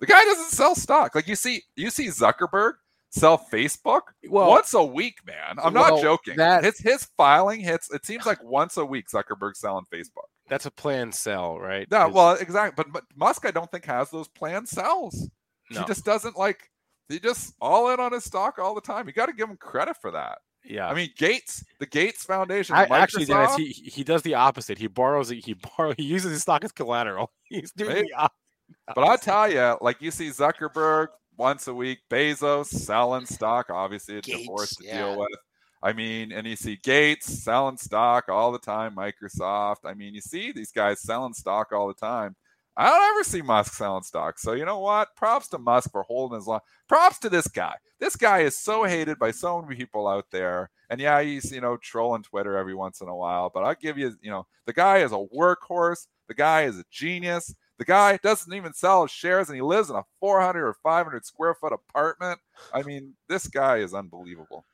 [0.00, 1.14] the guy doesn't sell stock.
[1.14, 2.74] Like you see, you see Zuckerberg
[3.14, 5.58] sell Facebook well, once a week, man.
[5.62, 6.36] I'm well, not joking.
[6.36, 7.92] That, his his filing hits.
[7.92, 10.28] It seems like once a week Zuckerberg selling Facebook.
[10.48, 11.86] That's a planned sell, right?
[11.90, 12.74] Yeah, well, exactly.
[12.76, 15.30] But, but Musk, I don't think has those planned sells.
[15.70, 15.80] No.
[15.80, 16.70] He just doesn't like.
[17.08, 19.06] He just all in on his stock all the time.
[19.06, 20.38] You got to give him credit for that.
[20.64, 22.74] Yeah, I mean Gates, the Gates Foundation.
[22.74, 24.78] I, actually, Dennis, he he does the opposite.
[24.78, 25.44] He borrows it.
[25.44, 25.92] He borrow.
[25.96, 27.32] He uses his stock as collateral.
[27.44, 28.04] He's doing right?
[28.04, 28.94] the opposite.
[28.94, 34.18] But I tell you, like you see Zuckerberg once a week, Bezos selling stock, obviously
[34.18, 34.98] a Gates, divorce to yeah.
[34.98, 35.38] deal with.
[35.82, 39.84] I mean, and you see Gates selling stock all the time, Microsoft.
[39.84, 42.36] I mean, you see these guys selling stock all the time.
[42.76, 44.38] I don't ever see Musk selling stock.
[44.38, 45.14] So you know what?
[45.14, 46.60] Props to Musk for holding his line.
[46.88, 47.74] Props to this guy.
[48.00, 50.70] This guy is so hated by so many people out there.
[50.90, 53.50] And yeah, he's you know trolling Twitter every once in a while.
[53.52, 56.06] But I'll give you, you know, the guy is a workhorse.
[56.28, 57.54] The guy is a genius.
[57.78, 61.24] The guy doesn't even sell his shares and he lives in a 400 or 500
[61.24, 62.38] square foot apartment.
[62.72, 64.64] I mean, this guy is unbelievable.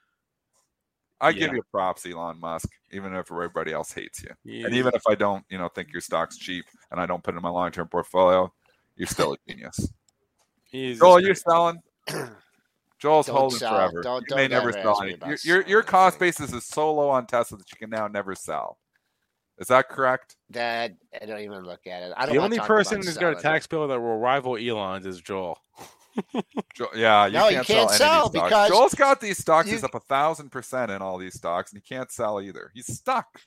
[1.20, 1.46] I yeah.
[1.46, 4.30] give you props, Elon Musk, even if everybody else hates you.
[4.44, 4.66] Yeah.
[4.66, 7.34] And even if I don't, you know, think your stock's cheap and I don't put
[7.34, 8.52] it in my long term portfolio,
[8.96, 9.92] you're still a genius.
[10.64, 11.78] He's Joel, you're selling.
[12.98, 13.74] Joel's don't holding sell.
[13.74, 14.02] forever.
[14.02, 15.06] Don't, you don't may never sell.
[15.06, 18.34] Your, your, your cost basis is so low on Tesla that you can now never
[18.34, 18.78] sell.
[19.60, 20.36] Is that correct?
[20.48, 22.14] That I don't even look at it.
[22.16, 25.20] I don't the only person who's got a tax bill that will rival Elon's is
[25.20, 25.58] Joel.
[26.74, 29.68] Joel yeah, you, no, can't, you can't sell, sell because Joel's got these stocks.
[29.68, 29.74] You...
[29.74, 32.70] He's up a thousand percent in all these stocks, and he can't sell either.
[32.74, 33.42] He's stuck.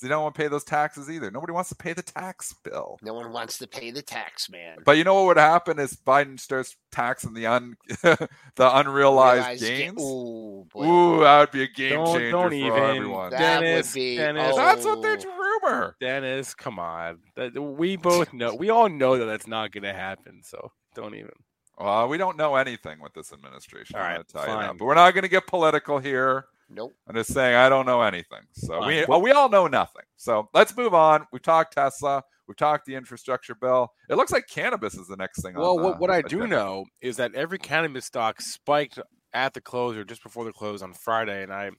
[0.00, 1.30] They don't want to pay those taxes either.
[1.30, 2.98] Nobody wants to pay the tax bill.
[3.02, 4.78] No one wants to pay the tax, man.
[4.84, 9.62] But you know what would happen is Biden starts taxing the un the unrealized Realized
[9.62, 10.02] gains.
[10.02, 10.86] Ooh, boy.
[10.86, 12.72] Ooh, that would be a game don't, changer don't for even.
[12.72, 13.30] everyone.
[13.30, 14.56] That Dennis, be, Dennis, oh.
[14.56, 15.58] that's what they're oh.
[15.62, 15.96] rumor.
[16.00, 17.18] Dennis, come on.
[17.56, 18.54] We both know.
[18.54, 20.42] We all know that that's not going to happen.
[20.42, 21.32] So don't even.
[21.78, 23.96] Well, we don't know anything with this administration.
[23.96, 24.76] All right, fine.
[24.76, 26.44] But we're not going to get political here.
[26.70, 26.94] Nope.
[27.08, 28.42] I'm just saying I don't know anything.
[28.52, 30.04] So we uh, well, we all know nothing.
[30.16, 31.26] So let's move on.
[31.32, 32.22] We've talked Tesla.
[32.46, 33.92] We've talked the infrastructure bill.
[34.08, 35.54] It looks like cannabis is the next thing.
[35.54, 38.98] Well, the, what, what I do know is that every cannabis stock spiked
[39.32, 41.70] at the close or just before the close on Friday, and I,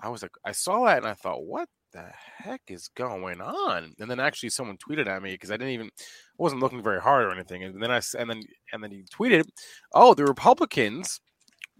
[0.00, 3.94] I was like, I saw that and I thought, what the heck is going on?
[3.98, 7.00] And then actually someone tweeted at me because I didn't even, I wasn't looking very
[7.00, 9.44] hard or anything, and then I and then and then he tweeted,
[9.94, 11.20] oh, the Republicans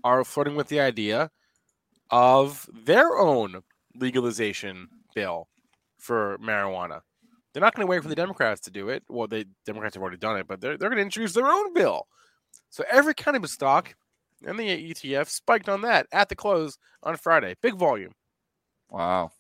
[0.05, 1.31] are flirting with the idea
[2.11, 3.63] of their own
[3.95, 5.49] legalization bill
[5.99, 7.01] for marijuana.
[7.53, 9.03] They're not going to wait for the Democrats to do it.
[9.09, 11.73] Well, the Democrats have already done it, but they're, they're going to introduce their own
[11.73, 12.07] bill.
[12.69, 13.95] So every cannabis stock
[14.45, 17.55] and the ETF spiked on that at the close on Friday.
[17.63, 18.13] Big volume.
[18.91, 19.31] Wow.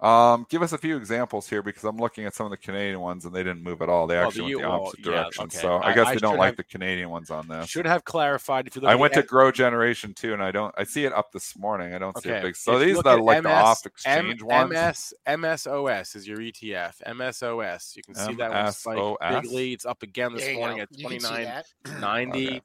[0.00, 3.00] Um, give us a few examples here because I'm looking at some of the Canadian
[3.00, 4.06] ones and they didn't move at all.
[4.06, 5.42] They actually oh, the, went the opposite well, direction.
[5.42, 5.58] Yeah, okay.
[5.58, 7.68] So I, I guess I we don't like have, the Canadian ones on this.
[7.68, 8.90] Should have clarified if you look.
[8.90, 10.74] I went to Grow Generation too, and I don't.
[10.78, 11.92] I see it up this morning.
[11.92, 12.30] I don't okay.
[12.30, 12.56] see a big.
[12.56, 14.72] So if these are the, like MS, the off exchange M, ones.
[14.72, 16.94] MS MSOS is your ETF.
[17.06, 17.96] MSOS.
[17.96, 19.74] You can see that one spike bigly.
[19.74, 22.62] It's up again this morning at 29.90.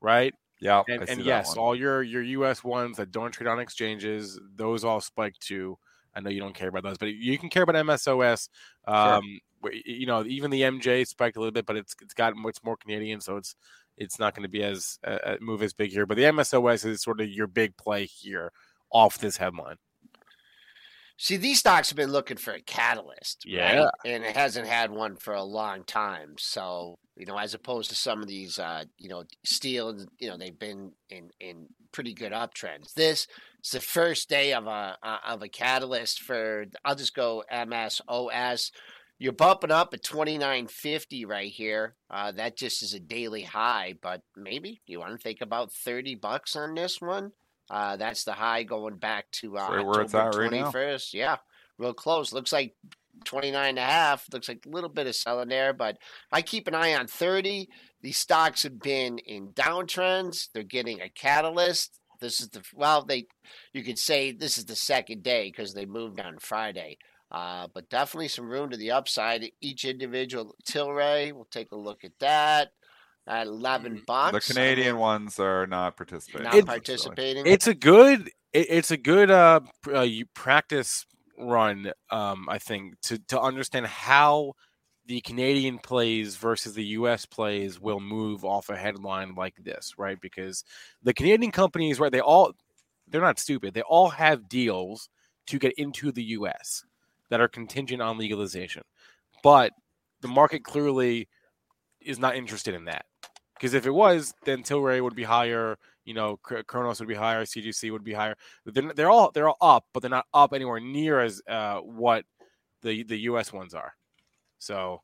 [0.00, 0.34] Right.
[0.60, 0.82] Yeah.
[0.88, 5.00] And, and yes, all your your US ones that don't trade on exchanges, those all
[5.00, 5.78] spiked too.
[6.14, 8.48] I know you don't care about those, but you can care about MSOS.
[8.86, 9.72] Um, sure.
[9.84, 12.76] You know, even the MJ spiked a little bit, but it's it's got it's more
[12.76, 13.54] Canadian, so it's
[13.96, 16.06] it's not going to be as uh, move as big here.
[16.06, 18.52] But the MSOS is sort of your big play here
[18.90, 19.76] off this headline.
[21.22, 23.90] See, these stocks have been looking for a catalyst, yeah, right?
[24.06, 26.36] and it hasn't had one for a long time.
[26.38, 30.38] So, you know, as opposed to some of these, uh, you know, steel, you know,
[30.38, 32.94] they've been in in pretty good uptrends.
[32.94, 33.26] This
[33.62, 36.64] is the first day of a uh, of a catalyst for.
[36.86, 38.70] I'll just go MSOS.
[39.18, 41.96] You're bumping up at 29.50 right here.
[42.08, 46.14] Uh, that just is a daily high, but maybe you want to think about 30
[46.14, 47.32] bucks on this one.
[47.70, 51.14] Uh, that's the high going back to uh, October right 21st.
[51.14, 51.36] Yeah,
[51.78, 52.32] real close.
[52.32, 52.74] Looks like
[53.24, 54.26] 29 and a half.
[54.32, 55.96] Looks like a little bit of selling there, but
[56.32, 57.68] I keep an eye on 30.
[58.02, 60.48] These stocks have been in downtrends.
[60.52, 62.00] They're getting a catalyst.
[62.20, 63.28] This is the well, they
[63.72, 66.98] you could say this is the second day because they moved on Friday.
[67.30, 69.52] Uh, but definitely some room to the upside.
[69.60, 72.72] Each individual Tilray, we'll take a look at that
[73.30, 74.48] at 11 bucks.
[74.48, 76.44] The Canadian ones are not participating.
[76.44, 77.46] Not participating.
[77.46, 79.60] It's a good it's a good uh,
[79.92, 81.06] uh practice
[81.38, 84.54] run um I think to to understand how
[85.06, 90.20] the Canadian plays versus the US plays will move off a headline like this, right?
[90.20, 90.64] Because
[91.02, 92.52] the Canadian companies, right, they all
[93.08, 93.74] they're not stupid.
[93.74, 95.08] They all have deals
[95.46, 96.84] to get into the US
[97.28, 98.82] that are contingent on legalization.
[99.42, 99.72] But
[100.20, 101.28] the market clearly
[102.00, 103.04] is not interested in that.
[103.60, 107.44] Because if it was, then Tilray would be higher, you know, Cronos would be higher,
[107.44, 108.34] CGC would be higher.
[108.64, 112.24] They're, they're all they're all up, but they're not up anywhere near as uh, what
[112.80, 113.92] the the US ones are.
[114.58, 115.02] So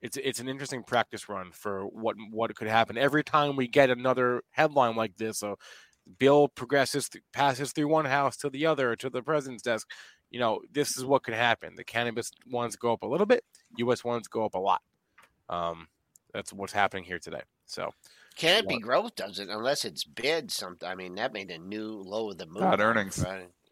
[0.00, 3.90] it's it's an interesting practice run for what what could happen every time we get
[3.90, 5.38] another headline like this.
[5.40, 5.56] So
[6.18, 9.88] bill progresses passes through one house to the other to the president's desk.
[10.30, 11.74] You know, this is what could happen.
[11.74, 13.42] The cannabis ones go up a little bit,
[13.78, 14.04] U.S.
[14.04, 14.82] ones go up a lot.
[15.48, 15.88] Um,
[16.32, 17.42] that's what's happening here today.
[17.68, 17.92] So
[18.36, 20.88] canopy growth doesn't unless it's bid something.
[20.88, 22.62] I mean, that made a new low of the moon.
[22.62, 23.24] Not earnings.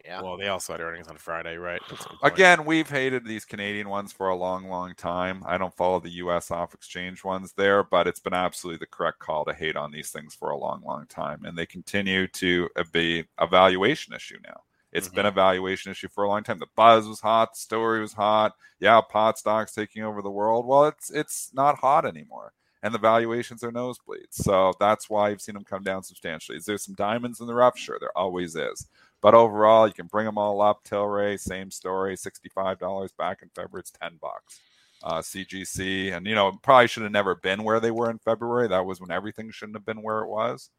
[0.05, 0.21] Yeah.
[0.21, 1.81] Well, they also had earnings on Friday, right?
[2.23, 5.43] Again, we've hated these Canadian ones for a long, long time.
[5.45, 6.49] I don't follow the U.S.
[6.49, 10.09] off exchange ones there, but it's been absolutely the correct call to hate on these
[10.09, 14.61] things for a long, long time, and they continue to be a valuation issue now.
[14.93, 15.15] It's mm-hmm.
[15.17, 16.59] been a valuation issue for a long time.
[16.59, 18.53] The buzz was hot, the story was hot.
[18.79, 20.65] Yeah, pot stocks taking over the world.
[20.65, 22.53] Well, it's it's not hot anymore
[22.87, 24.31] and the valuations are nosebleeds.
[24.31, 26.57] So that's why you've seen them come down substantially.
[26.57, 27.77] Is there some diamonds in the rough?
[27.77, 28.87] Sure, there always is.
[29.19, 30.85] But overall, you can bring them all up.
[30.85, 33.81] Tilray, same story, $65 back in February.
[33.81, 34.61] It's 10 bucks.
[35.03, 38.69] Uh, CGC, and you know, probably should have never been where they were in February.
[38.69, 40.69] That was when everything shouldn't have been where it was.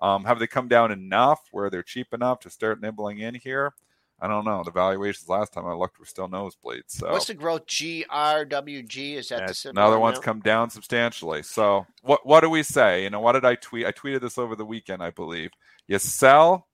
[0.00, 3.74] Um, have they come down enough where they're cheap enough to start nibbling in here?
[4.20, 4.62] I don't know.
[4.64, 6.88] The valuations last time I looked were still nosebleeds.
[6.88, 7.66] So what's the growth?
[7.66, 11.42] GRWG is that the another one's come down substantially.
[11.42, 13.04] So what what do we say?
[13.04, 13.86] You know, what did I tweet?
[13.86, 15.50] I tweeted this over the weekend, I believe.
[15.86, 16.66] You sell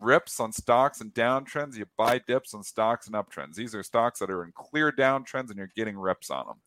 [0.00, 1.76] rips on stocks and downtrends.
[1.76, 3.54] You buy dips on stocks and uptrends.
[3.54, 6.60] These are stocks that are in clear downtrends, and you're getting rips on them.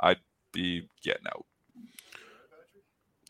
[0.00, 0.20] I'd
[0.52, 1.46] be getting out.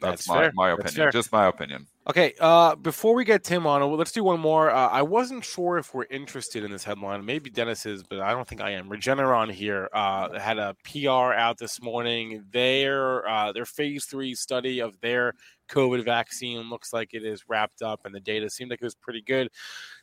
[0.00, 0.52] That's, That's my, fair.
[0.54, 1.10] my opinion.
[1.10, 1.86] Just my opinion.
[2.08, 4.70] Okay, uh, before we get Tim on, let's do one more.
[4.70, 7.24] Uh, I wasn't sure if we're interested in this headline.
[7.24, 8.90] Maybe Dennis is, but I don't think I am.
[8.90, 12.44] Regeneron here uh, had a PR out this morning.
[12.52, 15.32] Their uh, their phase three study of their
[15.70, 18.94] COVID vaccine looks like it is wrapped up, and the data seemed like it was
[18.94, 19.48] pretty good.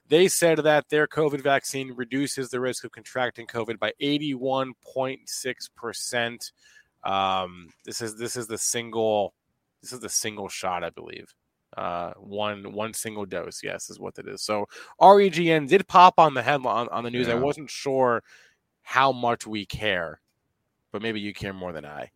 [0.09, 4.73] They said that their COVID vaccine reduces the risk of contracting COVID by eighty one
[4.83, 6.51] point six percent.
[7.03, 9.35] Um, this is this is the single
[9.83, 11.27] this is the single shot, I believe
[11.77, 13.61] uh, one one single dose.
[13.63, 14.41] Yes, is what it is.
[14.41, 14.67] So
[15.01, 17.27] REGN did pop on the headline on, on the news.
[17.27, 17.33] Yeah.
[17.33, 18.23] I wasn't sure
[18.81, 20.19] how much we care,
[20.91, 22.11] but maybe you care more than I.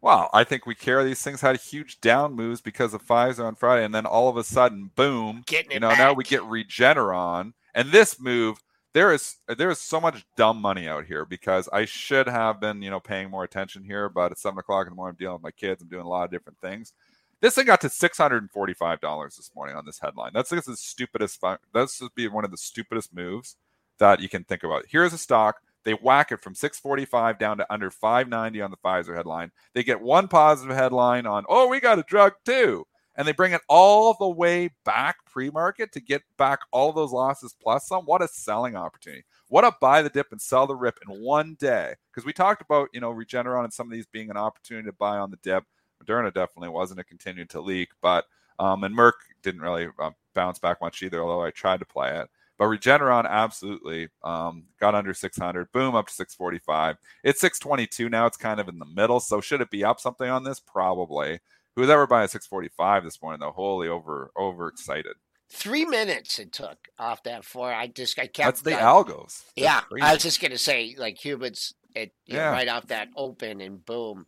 [0.00, 1.02] Well, I think we care.
[1.02, 4.36] These things had huge down moves because of Pfizer on Friday, and then all of
[4.36, 5.42] a sudden, boom!
[5.46, 5.98] Getting you know, back.
[5.98, 8.58] now we get Regeneron, and this move.
[8.94, 12.80] There is there is so much dumb money out here because I should have been
[12.80, 15.14] you know paying more attention here, but at seven o'clock in the morning.
[15.14, 15.82] I'm dealing with my kids.
[15.82, 16.92] I'm doing a lot of different things.
[17.40, 20.30] This thing got to six hundred and forty-five dollars this morning on this headline.
[20.32, 21.42] That's like the stupidest.
[21.74, 23.56] That's just be one of the stupidest moves
[23.98, 24.84] that you can think about.
[24.88, 25.56] Here's a stock.
[25.84, 29.50] They whack it from 645 down to under 590 on the Pfizer headline.
[29.74, 32.86] They get one positive headline on, oh, we got a drug too.
[33.16, 37.12] And they bring it all the way back pre market to get back all those
[37.12, 38.04] losses plus some.
[38.04, 39.24] What a selling opportunity.
[39.48, 41.94] What a buy the dip and sell the rip in one day.
[42.10, 44.92] Because we talked about, you know, Regeneron and some of these being an opportunity to
[44.92, 45.64] buy on the dip.
[46.02, 47.00] Moderna definitely wasn't.
[47.00, 48.26] It continued to leak, but
[48.58, 51.22] um, and Merck didn't really uh, bounce back much either.
[51.22, 55.72] Although I tried to play it, but Regeneron absolutely um, got under 600.
[55.72, 56.96] Boom, up to 645.
[57.24, 58.26] It's 622 now.
[58.26, 59.20] It's kind of in the middle.
[59.20, 60.60] So should it be up something on this?
[60.60, 61.40] Probably.
[61.76, 63.50] Who was ever buying a 645 this morning though?
[63.50, 65.16] Wholly over overexcited.
[65.50, 67.72] Three minutes it took off that floor.
[67.72, 68.36] I just I kept.
[68.36, 69.42] That's the algos.
[69.42, 70.02] That's yeah, crazy.
[70.02, 71.74] I was just gonna say like humans.
[71.94, 72.46] It yeah.
[72.46, 74.26] Know, right off that open and boom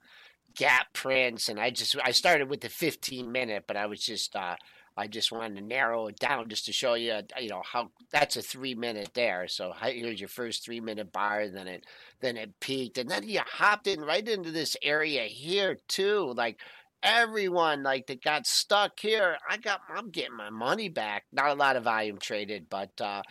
[0.56, 4.34] gap prints and I just I started with the 15 minute but I was just
[4.34, 4.56] uh
[4.96, 7.90] I just wanted to narrow it down just to show you uh, you know how
[8.10, 11.84] that's a 3 minute there so here's your first 3 minute bar then it
[12.20, 16.58] then it peaked and then you hopped in right into this area here too like
[17.06, 19.38] everyone like that got stuck here.
[19.48, 21.24] I got I'm getting my money back.
[21.32, 23.22] Not a lot of volume traded, but uh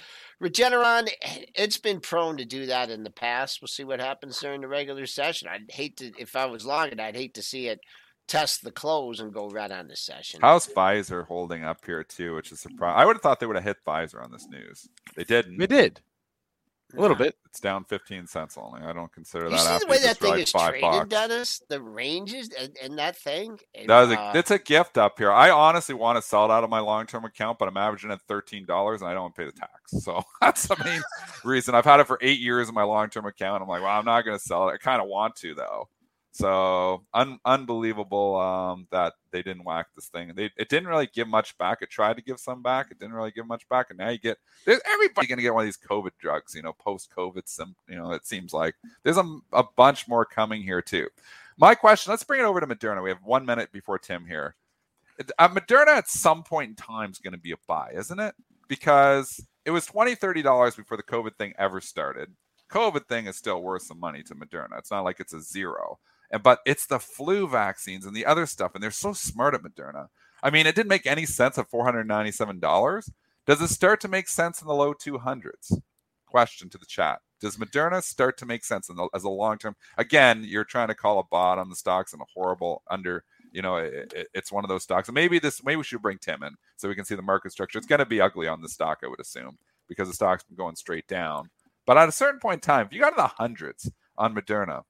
[0.42, 1.10] Regeneron
[1.54, 3.62] it's been prone to do that in the past.
[3.62, 5.50] We'll see what happens during the regular session.
[5.50, 7.80] I'd hate to if I was long I'd hate to see it
[8.28, 10.40] test the close and go right on the session.
[10.42, 13.00] How's Pfizer holding up here too, which is surprising.
[13.00, 14.88] I would have thought they would have hit Pfizer on this news.
[15.16, 15.58] They didn't.
[15.58, 16.02] They did.
[16.98, 17.36] A little bit.
[17.46, 18.82] It's down 15 cents only.
[18.82, 19.80] I don't consider You that.
[19.82, 21.10] see the way that just thing is five traded, bucks.
[21.10, 21.62] Dennis?
[21.70, 23.60] The ranges and, and that thing.
[23.74, 25.32] And, That is a, uh, it's a gift up here.
[25.32, 28.12] I honestly want to sell it out of my long term account, but I'm averaging
[28.12, 30.04] at thirteen dollars, and I don't want to pay the tax.
[30.04, 31.02] So that's the main
[31.44, 31.76] reason.
[31.76, 33.62] I've had it for eight years in my long term account.
[33.64, 34.74] I'm like, well, I'm not going to sell it.
[34.74, 35.88] I kind of want to though.
[36.36, 40.34] So un- unbelievable um, that they didn't whack this thing.
[40.36, 41.82] They it didn't really give much back.
[41.82, 42.88] It tried to give some back.
[42.92, 43.86] It didn't really give much back.
[43.90, 46.54] And now you get there's everybody going to get one of these COVID drugs.
[46.54, 47.44] You know, post COVID.
[47.46, 51.08] Some you know, it seems like there's a, a bunch more coming here too.
[51.58, 52.12] My question.
[52.12, 53.02] Let's bring it over to Moderna.
[53.02, 54.56] We have one minute before Tim here.
[55.40, 58.36] Uh, Moderna at some point in time is going to be a buy, isn't it?
[58.68, 62.30] Because it was 20 $30 before the COVID thing ever started.
[62.70, 64.78] COVID thing is still worth some money to Moderna.
[64.78, 65.98] It's not like it's a zero.
[66.32, 69.62] And but it's the flu vaccines and the other stuff, and they're so smart at
[69.62, 70.08] Moderna.
[70.44, 73.10] I mean, it didn't make any sense at $497.
[73.48, 75.82] Does it start to make sense in the low 200s?
[76.26, 77.20] Question to the chat.
[77.40, 79.76] Does Moderna start to make sense the, as a long term?
[79.98, 83.24] Again, you're trying to call a bot on the stocks and a horrible under
[83.56, 85.08] you know, it, it, it's one of those stocks.
[85.08, 87.54] And maybe this, maybe we should bring Tim in so we can see the market
[87.54, 87.78] structure.
[87.78, 89.58] It's going to be ugly on the stock, I would assume,
[89.88, 91.50] because the stock's been going straight down.
[91.86, 94.84] But at a certain point in time, if you got in the hundreds on Moderna,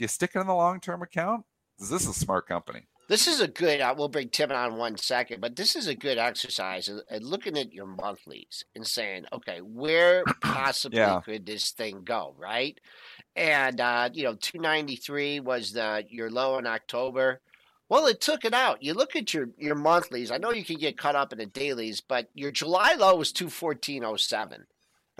[0.00, 1.44] do you stick it in the long term account?
[1.78, 2.86] Is this a smart company?
[3.08, 3.82] This is a good.
[3.82, 7.58] Uh, we'll bring Tim on one second, but this is a good exercise at looking
[7.58, 11.20] at your monthlies and saying, okay, where possibly Yeah.
[11.22, 12.80] could this thing go, right?
[13.36, 17.42] And uh, you know, two ninety three was the your low in October.
[17.90, 18.82] Well, it took it out.
[18.82, 20.30] You look at your your monthlies.
[20.30, 23.32] I know you can get caught up in the dailies, but your July low was
[23.32, 24.64] two fourteen oh seven.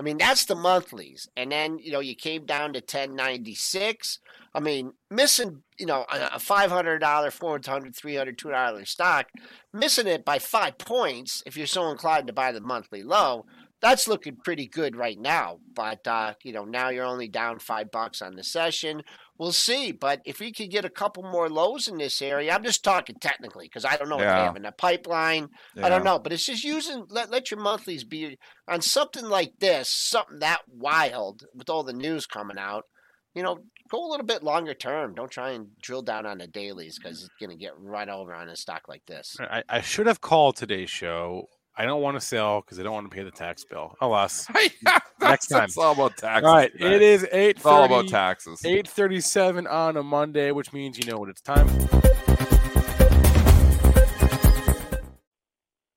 [0.00, 1.28] I mean, that's the monthlies.
[1.36, 4.18] And then, you know, you came down to 1096.
[4.54, 9.26] I mean, missing, you know, a a $500, $400, $300, $200 stock,
[9.74, 13.44] missing it by five points if you're so inclined to buy the monthly low,
[13.82, 15.58] that's looking pretty good right now.
[15.74, 19.02] But, uh, you know, now you're only down five bucks on the session.
[19.38, 19.90] We'll see.
[19.92, 23.16] But if we could get a couple more lows in this area, I'm just talking
[23.20, 25.48] technically because I don't know what they have in the pipeline.
[25.82, 28.36] I don't know, but it's just using let let your monthlies be
[28.68, 32.84] on something like this, something that wild with all the news coming out.
[33.34, 35.14] You know, go a little bit longer term.
[35.14, 38.34] Don't try and drill down on the dailies because it's going to get run over
[38.34, 39.36] on a stock like this.
[39.40, 41.46] I, I should have called today's show.
[41.80, 43.96] I don't want to sell because I don't want to pay the tax bill.
[44.02, 44.46] Alas.
[45.22, 45.64] Next time.
[45.64, 46.46] It's all about taxes.
[46.46, 46.96] All right, today.
[46.96, 47.56] it is eight.
[47.56, 48.60] It's all about taxes.
[48.66, 51.66] Eight thirty-seven on a Monday, which means you know what it's time.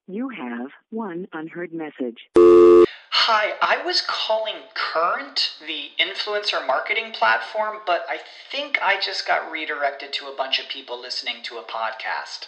[0.07, 2.29] You have one unheard message.
[2.37, 8.19] Hi, I was calling Current, the influencer marketing platform, but I
[8.49, 12.47] think I just got redirected to a bunch of people listening to a podcast.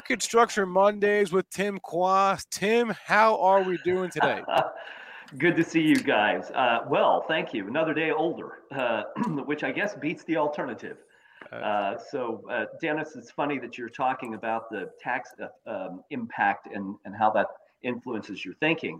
[0.00, 2.50] Market Structure Mondays with Tim Quast.
[2.50, 4.40] Tim, how are we doing today?
[5.38, 6.50] Good to see you guys.
[6.52, 7.68] Uh, well, thank you.
[7.68, 9.02] Another day older, uh,
[9.44, 10.96] which I guess beats the alternative.
[11.52, 16.68] Uh, so, uh, Dennis, it's funny that you're talking about the tax uh, um, impact
[16.74, 17.48] and, and how that
[17.82, 18.98] influences your thinking.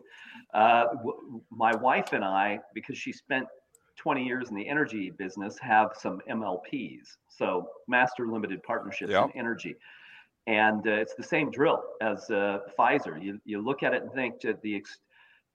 [0.53, 3.47] Uh, w- my wife and I, because she spent
[3.97, 9.31] 20 years in the energy business, have some MLPs, so Master Limited Partnerships Yep.
[9.33, 9.77] in Energy.
[10.47, 13.23] And uh, it's the same drill as uh, Pfizer.
[13.23, 14.99] You, you look at it and think that the ex-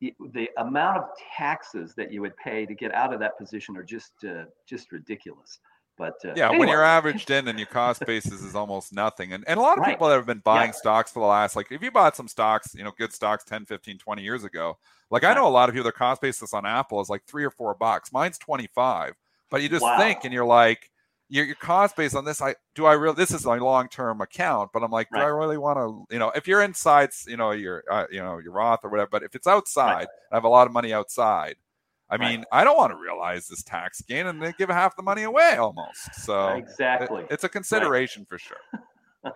[0.01, 1.05] the- amount of
[1.37, 4.91] taxes that you would pay to get out of that position are just uh, just
[4.91, 5.59] ridiculous.
[5.97, 9.31] But uh, Yeah, when you're averaged in and your cost basis is almost nothing.
[9.31, 9.93] And, and a lot of Right.
[9.93, 10.73] people that have been buying Yeah.
[10.73, 13.65] stocks for the last, like if you bought some stocks, you know, good stocks 10,
[13.65, 14.77] 15, 20 years ago,
[15.09, 17.45] like I know a lot of people, their cost basis on Apple is like three
[17.45, 18.11] or four bucks.
[18.11, 19.15] Mine's 25.
[19.49, 19.97] But you just Wow.
[19.97, 20.91] think and you're like,
[21.29, 24.21] your, your cost base on this, I do I really this is my long term
[24.21, 25.21] account, but I'm like, right.
[25.21, 28.19] do I really want to, you know, if you're inside, you know, your uh, you
[28.19, 30.07] know your Roth or whatever, but if it's outside, right.
[30.31, 31.55] I have a lot of money outside.
[32.07, 32.47] I mean, right.
[32.51, 35.55] I don't want to realize this tax gain and then give half the money away
[35.55, 36.13] almost.
[36.13, 38.57] So exactly, it, it's a consideration for sure.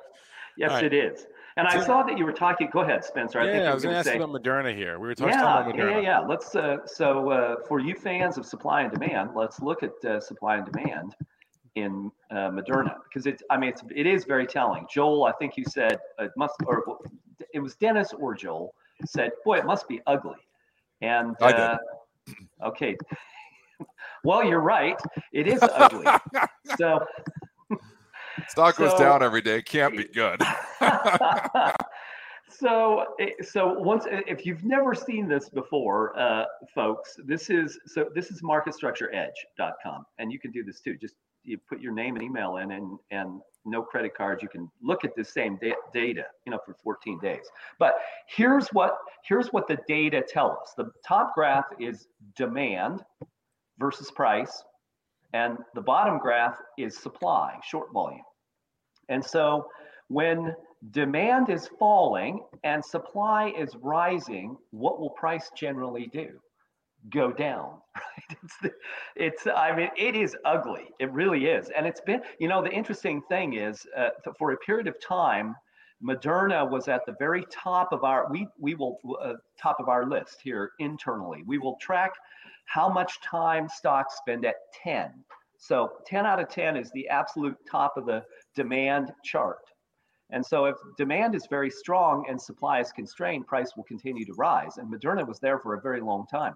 [0.57, 1.25] yes, it is.
[1.57, 2.69] And I saw that you were talking.
[2.71, 3.39] Go ahead, Spencer.
[3.39, 4.99] I yeah, I was going to ask say, about Moderna here.
[4.99, 5.91] We were talking yeah, about Moderna.
[5.91, 6.55] Yeah, yeah, Let's.
[6.55, 10.57] Uh, so uh, for you fans of supply and demand, let's look at uh, supply
[10.57, 11.15] and demand
[11.81, 13.43] in uh, Moderna because it's.
[13.49, 14.85] I mean, it's it is very telling.
[14.91, 16.83] Joel, I think you said it must, or
[17.53, 18.73] it was Dennis or Joel
[19.05, 20.37] said, "Boy, it must be ugly."
[21.01, 21.35] And.
[21.41, 21.77] Uh,
[22.65, 22.95] okay.
[24.23, 24.99] well, you're right.
[25.33, 26.05] It is ugly.
[26.77, 27.05] so
[28.47, 29.61] Stock goes so, down every day.
[29.61, 30.41] Can't be good.
[32.49, 37.79] so, eh, so once eh, if you've never seen this before, uh, folks, this is
[37.85, 40.95] so this is marketstructureedge.com, and you can do this too.
[40.97, 41.15] Just
[41.49, 44.41] you put your name and email in, and and no credit cards.
[44.41, 47.45] You can look at the same da- data, you know, for 14 days.
[47.77, 47.95] But
[48.27, 50.73] here's what here's what the data tell us.
[50.77, 53.03] The top graph is demand
[53.79, 54.63] versus price,
[55.33, 58.23] and the bottom graph is supply, short volume.
[59.09, 59.67] And so
[60.07, 60.55] when
[60.91, 66.39] demand is falling and supply is rising, what will price generally do?
[67.09, 68.37] Go down, right?
[68.43, 68.71] It's, the,
[69.15, 70.89] it's, I mean, it is ugly.
[70.99, 71.69] It really is.
[71.69, 75.55] And it's been, you know, the interesting thing is uh, for a period of time,
[76.03, 80.05] Moderna was at the very top of our, we, we will, uh, top of our
[80.05, 81.43] list here internally.
[81.45, 82.11] We will track
[82.65, 85.11] how much time stocks spend at 10.
[85.57, 88.23] So 10 out of 10 is the absolute top of the
[88.55, 89.59] demand chart.
[90.31, 94.33] And so if demand is very strong and supply is constrained, price will continue to
[94.33, 94.77] rise.
[94.77, 96.53] And Moderna was there for a very long time.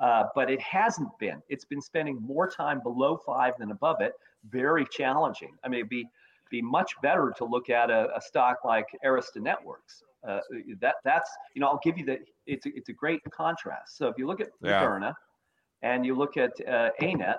[0.00, 1.40] Uh, but it hasn't been.
[1.48, 4.12] It's been spending more time below five than above it.
[4.50, 5.52] Very challenging.
[5.62, 6.06] I mean, it'd be
[6.50, 10.02] be much better to look at a, a stock like Arista Networks.
[10.26, 10.40] Uh,
[10.80, 13.96] that that's you know I'll give you the it's a, it's a great contrast.
[13.96, 14.82] So if you look at yeah.
[14.82, 15.14] Moderna
[15.82, 17.38] and you look at uh, ANET,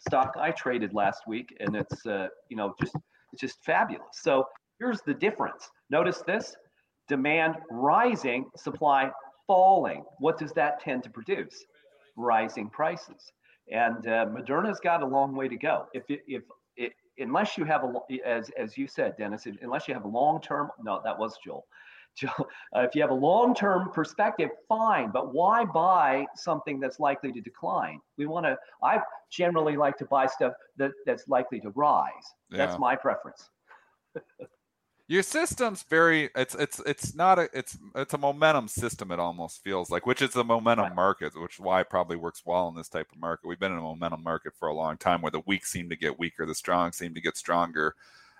[0.00, 2.96] stock I traded last week, and it's uh, you know just
[3.32, 4.06] it's just fabulous.
[4.12, 4.46] So
[4.78, 5.68] here's the difference.
[5.90, 6.56] Notice this:
[7.08, 9.10] demand rising, supply
[9.48, 10.04] falling.
[10.18, 11.64] What does that tend to produce?
[12.14, 13.32] Rising prices.
[13.72, 15.86] And uh, Moderna's got a long way to go.
[15.92, 16.44] If if
[16.76, 17.92] it, unless you have a
[18.24, 20.70] as as you said, Dennis, unless you have a long term.
[20.80, 21.66] No, that was Joel.
[22.74, 25.10] Uh, if you have a long-term perspective, fine.
[25.12, 28.00] But why buy something that's likely to decline?
[28.16, 28.56] We want to.
[28.82, 32.10] I generally like to buy stuff that that's likely to rise.
[32.50, 32.58] Yeah.
[32.58, 33.50] That's my preference.
[35.08, 36.30] Your system's very.
[36.36, 37.48] It's it's it's not a.
[37.52, 39.10] It's it's a momentum system.
[39.10, 42.68] It almost feels like, which is a momentum market, which why it probably works well
[42.68, 43.48] in this type of market.
[43.48, 45.96] We've been in a momentum market for a long time, where the weak seem to
[45.96, 47.94] get weaker, the strong seem to get stronger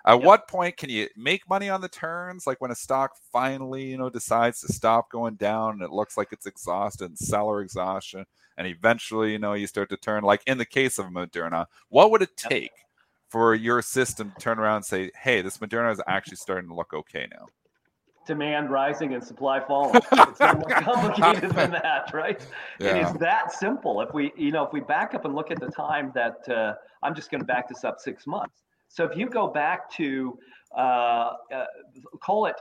[0.05, 0.23] at yep.
[0.23, 2.47] what point can you make money on the turns?
[2.47, 6.15] Like when a stock finally, you know, decides to stop going down and it looks
[6.17, 8.25] like it's exhausted and seller exhaustion,
[8.57, 10.23] and eventually, you know, you start to turn.
[10.23, 12.71] Like in the case of Moderna, what would it take yep.
[13.29, 16.75] For your system to turn around and say, "Hey, this Moderna is actually starting to
[16.75, 17.47] look okay now"?
[18.25, 20.01] Demand rising and supply falling.
[20.11, 22.45] It's not more complicated than that, right?
[22.79, 22.95] Yeah.
[22.95, 24.01] It is that simple.
[24.01, 26.75] If we, you know, if we back up and look at the time that uh,
[27.01, 30.37] I'm just going to back this up six months so if you go back to
[30.75, 31.65] uh, uh,
[32.21, 32.55] call it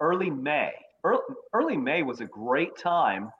[0.00, 0.72] early May,
[1.04, 1.20] early,
[1.52, 3.30] early May was a great time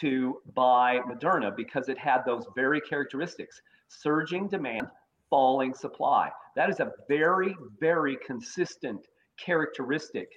[0.00, 4.88] to buy Moderna because it had those very characteristics surging demand,
[5.34, 6.30] falling supply.
[6.54, 9.00] That is a very, very consistent
[9.36, 10.28] characteristic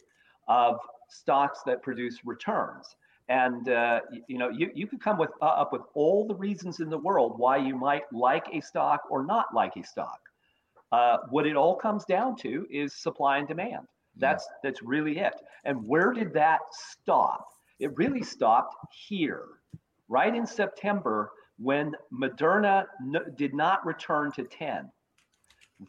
[0.47, 2.87] of stocks that produce returns.
[3.29, 6.79] And uh, you know, you, you could come with uh, up with all the reasons
[6.79, 10.19] in the world why you might like a stock or not like a stock.
[10.91, 13.85] Uh, what it all comes down to is supply and demand.
[14.15, 15.35] That's that's really it.
[15.63, 17.45] And where did that stop?
[17.79, 18.73] It really stopped
[19.07, 19.45] here,
[20.09, 22.85] right in September when Moderna
[23.35, 24.91] did not return to 10.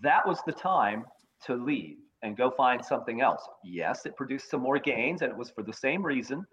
[0.02, 1.04] That was the time
[1.44, 3.46] to leave and go find something else.
[3.64, 6.44] Yes, it produced some more gains, and it was for the same reason.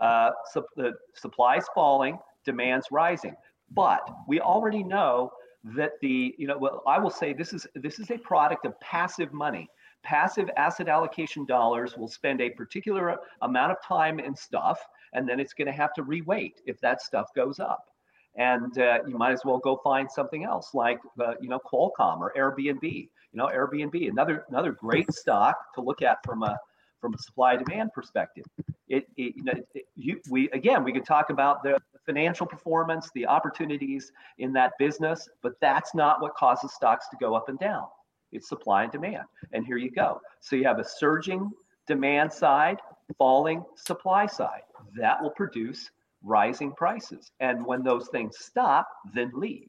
[0.00, 3.34] Uh, so the supply's falling, demand's rising.
[3.70, 5.32] But we already know
[5.64, 8.78] that the you know well i will say this is this is a product of
[8.80, 9.68] passive money
[10.02, 14.80] passive asset allocation dollars will spend a particular amount of time in stuff
[15.12, 17.91] and then it's going to have to reweight if that stuff goes up
[18.36, 22.20] and uh, you might as well go find something else like uh, you know qualcomm
[22.20, 26.58] or airbnb you know airbnb another another great stock to look at from a
[27.00, 28.44] from a supply demand perspective
[28.88, 33.10] it, it you know it, you, we again we could talk about the financial performance,
[33.14, 37.58] the opportunities in that business, but that's not what causes stocks to go up and
[37.58, 37.86] down.
[38.32, 39.24] It's supply and demand.
[39.52, 40.20] And here you go.
[40.40, 41.50] So you have a surging
[41.86, 42.78] demand side,
[43.18, 44.62] falling supply side.
[44.96, 45.90] That will produce
[46.22, 47.32] rising prices.
[47.40, 49.68] And when those things stop, then leave.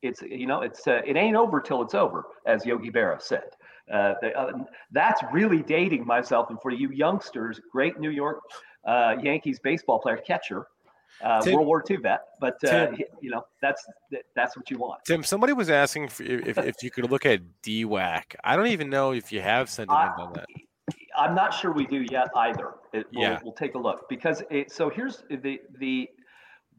[0.00, 3.50] It's you know it's uh, it ain't over till it's over, as Yogi Berra said.
[3.92, 4.52] Uh, they, uh,
[4.92, 6.50] that's really dating myself.
[6.50, 8.38] And for you youngsters, great New York
[8.84, 10.66] uh, Yankees baseball player, catcher,
[11.22, 12.22] uh, Tim, World War II vet.
[12.40, 13.84] But uh, Tim, you know that's
[14.34, 15.04] that's what you want.
[15.04, 18.34] Tim, somebody was asking if, if you could look at DWAC.
[18.44, 20.46] I don't even know if you have sentiment on that.
[21.22, 22.72] I'm not sure we do yet either.
[22.92, 23.38] It, we'll, yeah.
[23.44, 26.08] we'll take a look because it, so here's the the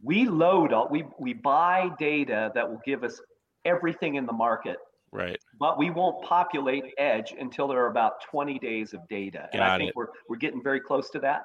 [0.02, 3.22] we load all we we buy data that will give us
[3.64, 4.78] everything in the market.
[5.14, 5.38] Right.
[5.60, 9.48] But we won't populate Edge until there are about 20 days of data.
[9.54, 9.96] Got and I think it.
[9.96, 11.44] we're we're getting very close to that.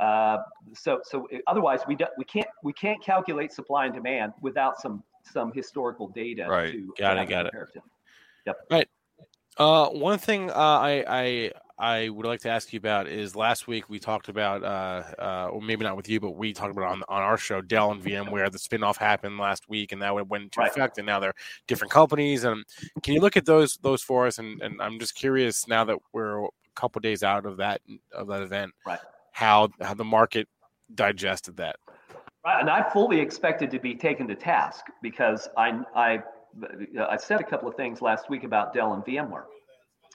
[0.00, 0.38] Uh,
[0.74, 5.02] so so otherwise we do, we can't we can't calculate supply and demand without some
[5.24, 6.46] some historical data.
[6.48, 6.72] Right.
[6.72, 7.28] To, got it.
[7.28, 7.54] Got it.
[8.46, 8.56] Yep.
[8.70, 8.88] Right.
[9.56, 13.68] Uh, one thing uh, I I I would like to ask you about is last
[13.68, 16.90] week we talked about, uh, uh, or maybe not with you, but we talked about
[16.90, 18.50] on on our show Dell and VMware.
[18.50, 20.70] The spinoff happened last week, and that went into right.
[20.70, 21.34] effect, and now they're
[21.68, 22.42] different companies.
[22.42, 22.64] And
[23.02, 24.38] can you look at those those for us?
[24.38, 27.80] And, and I'm just curious now that we're a couple days out of that
[28.12, 28.98] of that event, right?
[29.30, 30.48] How how the market
[30.94, 31.76] digested that?
[32.44, 36.22] Right, and I fully expected to be taken to task because I I
[37.08, 39.44] I said a couple of things last week about Dell and VMware.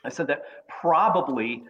[0.04, 1.64] I said that probably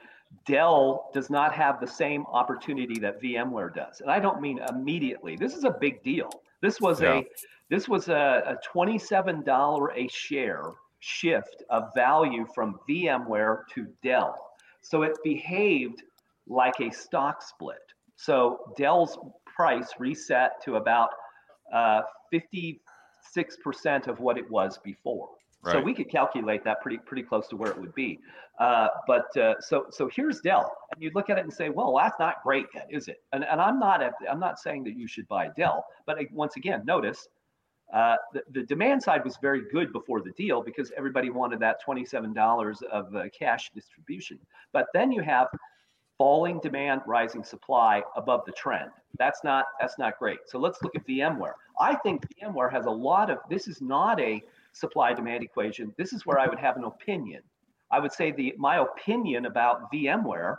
[0.45, 4.01] Dell does not have the same opportunity that VMware does.
[4.01, 5.36] And I don't mean immediately.
[5.36, 6.29] This is a big deal.
[6.61, 7.19] This was yeah.
[7.19, 7.23] a
[7.69, 14.51] this was a, a $27 a share shift of value from VMware to Dell.
[14.81, 16.03] So it behaved
[16.47, 17.81] like a stock split.
[18.15, 21.09] So Dell's price reset to about
[21.73, 22.01] uh,
[22.34, 22.79] 56%
[24.07, 25.29] of what it was before.
[25.64, 25.74] Right.
[25.74, 28.20] So we could calculate that pretty pretty close to where it would be.
[28.59, 31.95] Uh, but uh, so so here's Dell, and you look at it and say, well,
[31.97, 33.24] that's not great yet, is it?
[33.32, 36.57] And, and I'm not at, I'm not saying that you should buy Dell, but once
[36.57, 37.30] again, notice
[37.93, 41.78] uh, the, the demand side was very good before the deal because everybody wanted that
[41.86, 44.39] $27 of uh, cash distribution.
[44.72, 45.47] But then you have
[46.18, 48.89] falling demand, rising supply above the trend.
[49.20, 50.39] That's not that's not great.
[50.45, 51.53] So let's look at VMware.
[51.80, 53.39] I think VMware has a lot of.
[53.49, 54.43] This is not a
[54.74, 55.93] supply demand equation.
[55.97, 57.41] This is where I would have an opinion.
[57.91, 60.55] I would say the my opinion about VMware,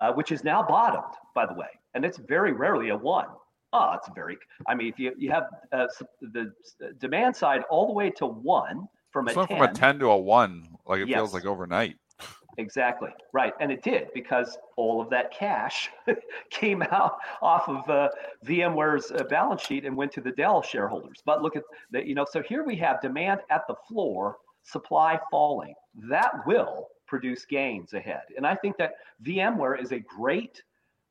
[0.00, 3.26] uh, which is now bottomed, by the way, and it's very rarely a one.
[3.72, 4.38] Oh, it's very.
[4.68, 5.86] I mean, if you you have uh,
[6.20, 6.52] the
[6.98, 10.16] demand side all the way to one from a 10, from a ten to a
[10.16, 11.16] one, like it yes.
[11.16, 11.96] feels like overnight.
[12.58, 15.90] Exactly right, and it did because all of that cash
[16.50, 18.08] came out off of uh,
[18.46, 21.22] VMware's uh, balance sheet and went to the Dell shareholders.
[21.24, 22.24] But look at that, you know.
[22.30, 25.74] So here we have demand at the floor, supply falling.
[26.08, 28.92] That will produce gains ahead, and I think that
[29.22, 30.62] VMware is a great,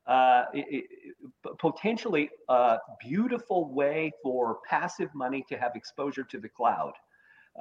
[0.07, 6.39] uh, it, it, potentially a uh, beautiful way for passive money to have exposure to
[6.39, 6.93] the cloud.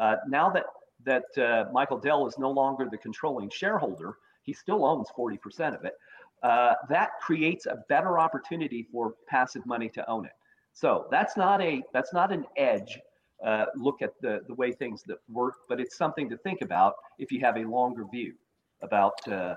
[0.01, 0.65] Uh, now that
[1.05, 5.85] that uh, Michael Dell is no longer the controlling shareholder, he still owns 40% of
[5.85, 5.95] it.
[6.43, 10.33] Uh, that creates a better opportunity for passive money to own it.
[10.75, 12.99] So that's not a that's not an edge
[13.45, 16.95] uh, look at the the way things that work, but it's something to think about
[17.19, 18.35] if you have a longer view
[18.83, 19.55] about uh,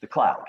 [0.00, 0.44] the cloud.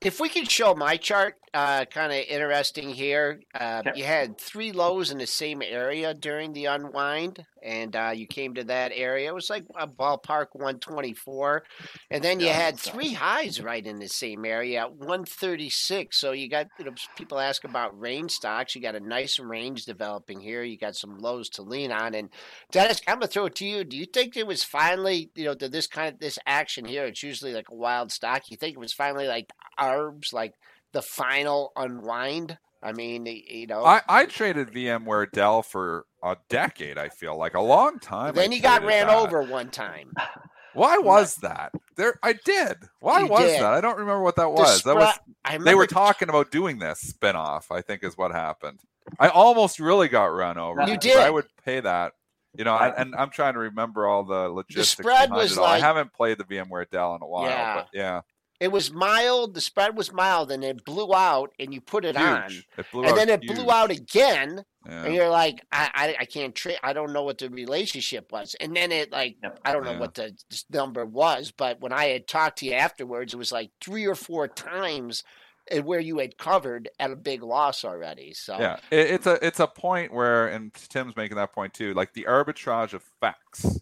[0.00, 3.40] If we could show my chart, uh, kind of interesting here.
[3.52, 8.26] Uh, You had three lows in the same area during the unwind, and uh, you
[8.26, 9.28] came to that area.
[9.28, 11.64] It was like a ballpark 124,
[12.10, 16.16] and then you had three highs right in the same area at 136.
[16.16, 18.74] So you got you know, people ask about range stocks.
[18.74, 20.62] You got a nice range developing here.
[20.62, 22.14] You got some lows to lean on.
[22.14, 22.30] And
[22.70, 23.84] Dennis, I'm gonna throw it to you.
[23.84, 27.06] Do you think it was finally you know this kind of this action here?
[27.06, 28.50] It's usually like a wild stock.
[28.50, 30.54] You think it was finally like arbs, like
[30.92, 32.58] the final unwind.
[32.82, 36.96] I mean, you know, I, I traded VMware Dell for a decade.
[36.96, 38.34] I feel like a long time.
[38.34, 39.16] Then I you got ran that.
[39.16, 40.12] over one time.
[40.74, 41.72] Why was that?
[41.96, 42.76] There, I did.
[43.00, 43.60] Why you was did.
[43.60, 43.74] that?
[43.74, 44.82] I don't remember what that was.
[44.84, 45.18] that was.
[45.64, 47.72] They were talking about doing this spinoff.
[47.72, 48.78] I think is what happened.
[49.18, 50.86] I almost really got run over.
[50.86, 51.16] You did.
[51.16, 52.12] I would pay that.
[52.56, 54.96] You know, and, and I'm trying to remember all the logistics.
[54.96, 57.74] The spread was like, I haven't played the VMware Dell in a while, yeah.
[57.74, 58.20] but yeah.
[58.60, 59.54] It was mild.
[59.54, 62.26] The spread was mild, and it blew out, and you put it huge.
[62.26, 63.54] on, it and then it huge.
[63.54, 65.04] blew out again, yeah.
[65.04, 66.78] and you're like, I, I, I can't trade.
[66.82, 70.00] I don't know what the relationship was, and then it like, I don't know yeah.
[70.00, 70.36] what the
[70.70, 74.16] number was, but when I had talked to you afterwards, it was like three or
[74.16, 75.22] four times
[75.70, 78.34] uh, where you had covered at a big loss already.
[78.34, 81.94] So yeah, it, it's a it's a point where, and Tim's making that point too.
[81.94, 83.80] Like the arbitrage effects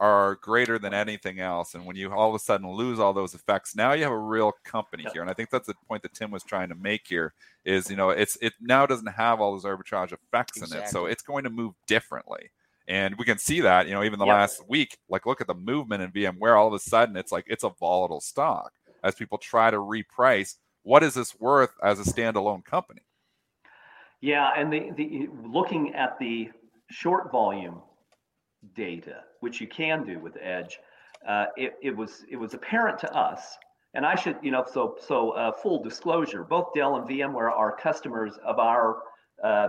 [0.00, 3.34] are greater than anything else, and when you all of a sudden lose all those
[3.34, 5.22] effects, now you have a real company here.
[5.22, 7.32] And I think that's the point that Tim was trying to make here.
[7.64, 10.78] Is you know it's it now doesn't have all those arbitrage effects exactly.
[10.78, 12.50] in it, so it's going to move differently.
[12.86, 14.34] And we can see that, you know, even the yep.
[14.34, 16.58] last week, like look at the movement in VMware.
[16.58, 18.72] All of a sudden, it's like it's a volatile stock
[19.02, 20.56] as people try to reprice.
[20.82, 23.02] What is this worth as a standalone company?
[24.20, 26.50] Yeah, and the, the looking at the
[26.90, 27.80] short volume
[28.74, 30.78] data, which you can do with Edge,
[31.26, 33.56] uh, it, it was it was apparent to us,
[33.94, 37.76] and I should you know so so uh, full disclosure, both Dell and VMware are
[37.76, 38.98] customers of our
[39.42, 39.68] uh,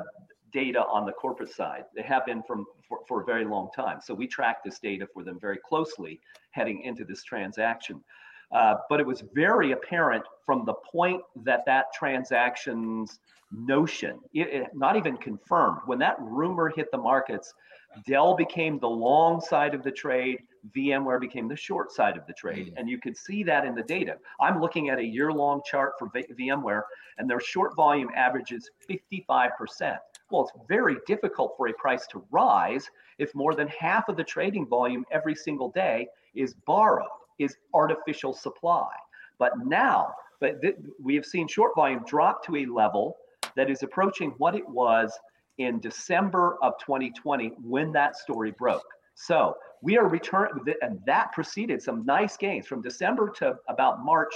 [0.52, 1.86] data on the corporate side.
[1.96, 4.00] They have been from for, for a very long time.
[4.02, 6.20] So we track this data for them very closely
[6.52, 8.04] heading into this transaction.
[8.52, 13.20] Uh, but it was very apparent from the point that that transaction's
[13.52, 17.54] notion, it, it, not even confirmed, when that rumor hit the markets,
[18.06, 20.40] Dell became the long side of the trade,
[20.76, 22.68] VMware became the short side of the trade.
[22.68, 22.74] Mm.
[22.78, 24.18] And you could see that in the data.
[24.40, 26.84] I'm looking at a year long chart for v- VMware,
[27.18, 29.98] and their short volume averages 55%.
[30.32, 32.90] Well, it's very difficult for a price to rise
[33.20, 37.08] if more than half of the trading volume every single day is borrowed,
[37.40, 38.90] is artificial supply.
[39.38, 43.18] But now, but th- we have seen short volume drop to a level
[43.56, 45.18] that is approaching what it was
[45.58, 48.86] in December of 2020 when that story broke.
[49.16, 54.34] So we are returning, and that preceded some nice gains from December to about March.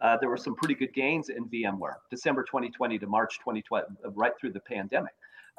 [0.00, 4.10] Uh, there were some pretty good gains in VMware, December 2020 to March 2020, uh,
[4.10, 5.12] right through the pandemic.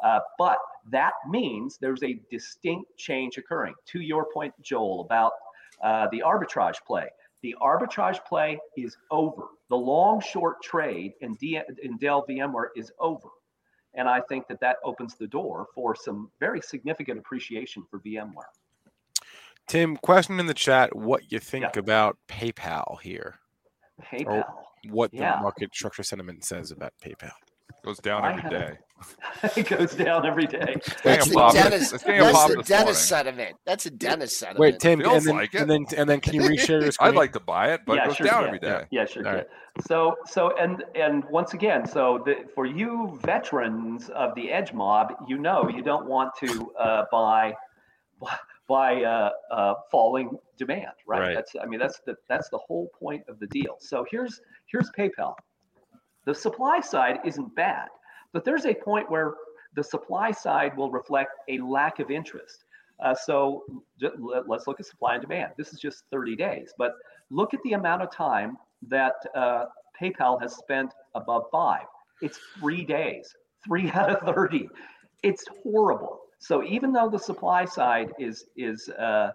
[0.03, 0.57] Uh, but
[0.89, 3.75] that means there's a distinct change occurring.
[3.87, 5.33] To your point, Joel, about
[5.83, 7.07] uh, the arbitrage play.
[7.41, 9.43] The arbitrage play is over.
[9.69, 13.29] The long short trade in, D- in Dell VMware is over.
[13.95, 18.43] And I think that that opens the door for some very significant appreciation for VMware.
[19.67, 21.79] Tim, question in the chat what you think yeah.
[21.79, 23.35] about PayPal here?
[24.01, 24.27] PayPal.
[24.27, 24.45] Or
[24.89, 25.39] what the yeah.
[25.41, 27.31] market structure sentiment says about PayPal.
[27.83, 28.77] Goes down every day.
[29.55, 30.75] it goes down every day.
[31.03, 33.55] That's the Dennis that's the dentist sentiment.
[33.65, 34.59] That's a dentist sentiment.
[34.59, 37.09] Wait, Tim, and then, like and then and then can you reshare your screen?
[37.09, 38.85] I'd like to buy it, but yeah, it goes sure down every day.
[38.91, 39.23] Yeah, sure.
[39.23, 39.47] Right.
[39.87, 45.13] So so and and once again, so the, for you veterans of the edge mob,
[45.27, 47.53] you know you don't want to uh, buy
[48.67, 51.19] by uh, uh, falling demand, right?
[51.19, 51.35] right?
[51.35, 53.77] That's I mean that's the that's the whole point of the deal.
[53.79, 55.35] So here's here's PayPal.
[56.29, 57.87] The supply side isn't bad,
[58.33, 59.33] but there's a point where
[59.73, 62.65] the supply side will reflect a lack of interest.
[63.03, 63.63] Uh, so
[64.45, 65.53] let's look at supply and demand.
[65.57, 66.91] This is just 30 days, but
[67.31, 68.59] look at the amount of time
[68.89, 69.65] that uh,
[69.99, 71.87] PayPal has spent above five.
[72.21, 73.33] It's three days,
[73.65, 74.69] three out of 30.
[75.23, 76.19] It's horrible.
[76.37, 79.31] So even though the supply side is is uh,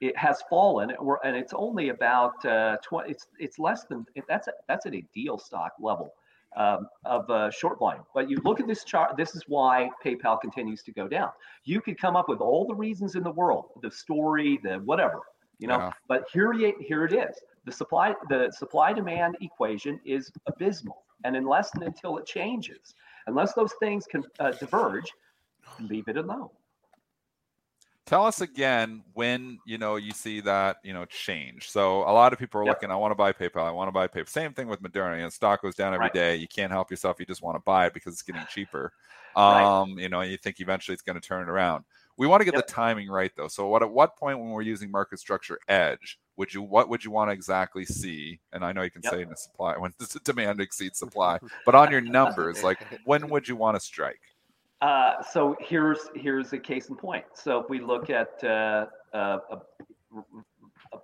[0.00, 0.92] it has fallen,
[1.24, 3.10] and it's only about uh, 20.
[3.10, 6.12] It's it's less than that's a, that's at a deal stock level
[6.56, 8.04] um, of uh, short volume.
[8.14, 11.30] But you look at this chart, this is why PayPal continues to go down.
[11.64, 15.20] You could come up with all the reasons in the world, the story, the whatever,
[15.58, 17.36] you know, but here, here it is.
[17.64, 21.04] The supply, the supply demand equation is abysmal.
[21.24, 22.94] And unless and until it changes,
[23.26, 25.10] unless those things can uh, diverge,
[25.80, 26.50] leave it alone
[28.06, 32.32] tell us again when you know you see that you know change so a lot
[32.32, 32.76] of people are yep.
[32.76, 35.16] looking i want to buy paypal i want to buy paypal same thing with moderna
[35.16, 36.12] you know, stock goes down every right.
[36.14, 36.36] day.
[36.36, 38.92] you can't help yourself you just want to buy it because it's getting cheaper
[39.34, 40.02] um right.
[40.02, 41.84] you know you think eventually it's going to turn it around
[42.16, 42.66] we want to get yep.
[42.66, 46.18] the timing right though so what at what point when we're using market structure edge
[46.36, 49.12] would you what would you want to exactly see and i know you can yep.
[49.12, 53.28] say in the supply when the demand exceeds supply but on your numbers like when
[53.28, 54.20] would you want to strike
[54.82, 57.24] uh, so here's here's a case in point.
[57.34, 59.38] So if we look at uh, uh,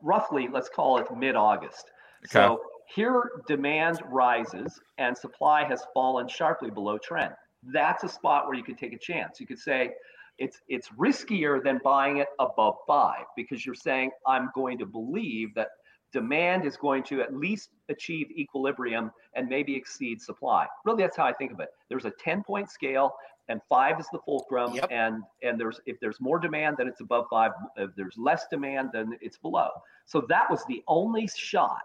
[0.02, 1.90] roughly, let's call it mid-August.
[2.24, 2.32] Okay.
[2.32, 2.60] So
[2.94, 7.32] here demand rises and supply has fallen sharply below trend.
[7.62, 9.40] That's a spot where you could take a chance.
[9.40, 9.92] You could say
[10.38, 15.54] it's it's riskier than buying it above five because you're saying I'm going to believe
[15.54, 15.68] that
[16.12, 20.66] demand is going to at least achieve equilibrium and maybe exceed supply.
[20.84, 21.70] Really, that's how I think of it.
[21.88, 23.14] There's a 10 point scale
[23.53, 24.88] and five is the fulcrum yep.
[24.90, 27.53] and and there's if there's more demand then it's above five.
[27.76, 29.68] If there's less demand then it's below.
[30.07, 31.82] So that was the only shot.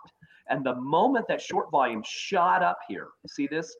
[0.49, 3.76] And the moment that short volume shot up here see this?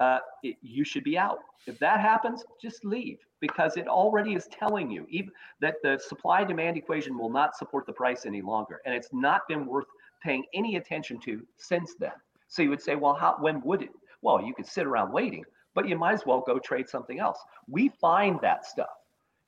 [0.00, 1.38] Uh, it, you should be out.
[1.66, 6.44] If that happens just leave because it already is telling you even that the supply
[6.44, 9.86] demand equation will not support the price any longer and it's not been worth
[10.22, 12.12] paying any attention to since then.
[12.48, 13.90] So you would say, well, how, when would it?
[14.20, 15.44] Well, you could sit around waiting,
[15.74, 17.38] but you might as well go trade something else.
[17.68, 18.88] We find that stuff.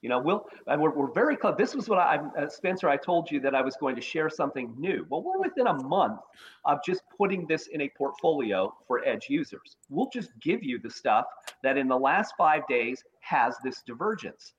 [0.03, 1.57] You know, we'll and we're, we're very close.
[1.57, 4.29] This was what I, uh, Spencer, I told you that I was going to share
[4.29, 5.07] something new.
[5.09, 6.21] Well, we're within a month
[6.65, 9.77] of just putting this in a portfolio for edge users.
[9.89, 11.25] We'll just give you the stuff
[11.63, 14.53] that in the last five days has this divergence.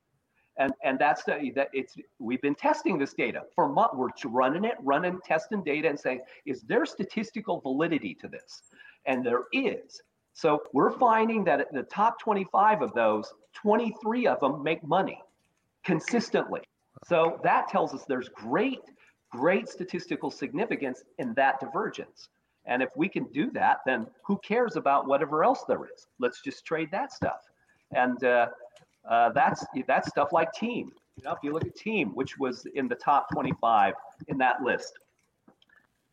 [0.60, 3.94] And, and that's the, that it's we've been testing this data for months.
[3.96, 8.64] We're running it, running, testing data, and saying, is there statistical validity to this?
[9.06, 10.02] And there is.
[10.38, 15.20] So we're finding that the top 25 of those, 23 of them make money
[15.84, 16.62] consistently.
[17.08, 18.82] So that tells us there's great,
[19.32, 22.30] great statistical significance in that divergence.
[22.68, 26.06] And if we can do that, then who cares about whatever else there is?
[26.20, 27.42] Let's just trade that stuff.
[27.96, 28.50] And uh,
[29.10, 30.92] uh, that's that's stuff like team.
[31.16, 33.96] You know, if you look at team, which was in the top 25
[34.28, 35.00] in that list,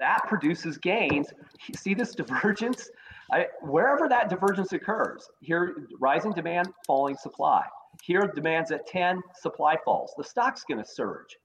[0.01, 1.29] that produces gains.
[1.69, 2.89] You See this divergence?
[3.33, 7.65] I, wherever that divergence occurs, here rising demand, falling supply.
[8.03, 10.13] Here, demand's at 10, supply falls.
[10.17, 11.37] The stock's going to surge.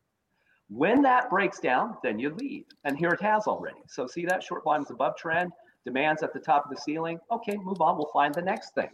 [0.69, 2.65] When that breaks down, then you leave.
[2.83, 3.79] And here it has already.
[3.87, 5.51] So see that short bottom's above trend,
[5.85, 7.19] demand's at the top of the ceiling.
[7.31, 7.97] Okay, move on.
[7.97, 8.89] We'll find the next thing.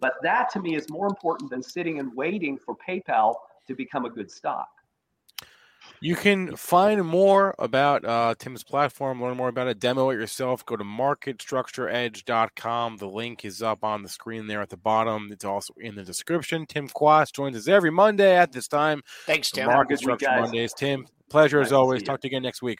[0.00, 3.34] But that to me is more important than sitting and waiting for PayPal
[3.66, 4.68] to become a good stock.
[6.02, 10.64] You can find more about uh, Tim's platform, learn more about it, demo it yourself.
[10.64, 12.96] Go to marketstructureedge.com.
[12.96, 15.28] The link is up on the screen there at the bottom.
[15.30, 16.64] It's also in the description.
[16.64, 19.02] Tim Quast joins us every Monday at this time.
[19.26, 19.66] Thanks, Tim.
[19.66, 20.72] Market Structure Mondays.
[20.72, 22.02] Tim, pleasure nice as always.
[22.02, 22.78] Talk to you again next week.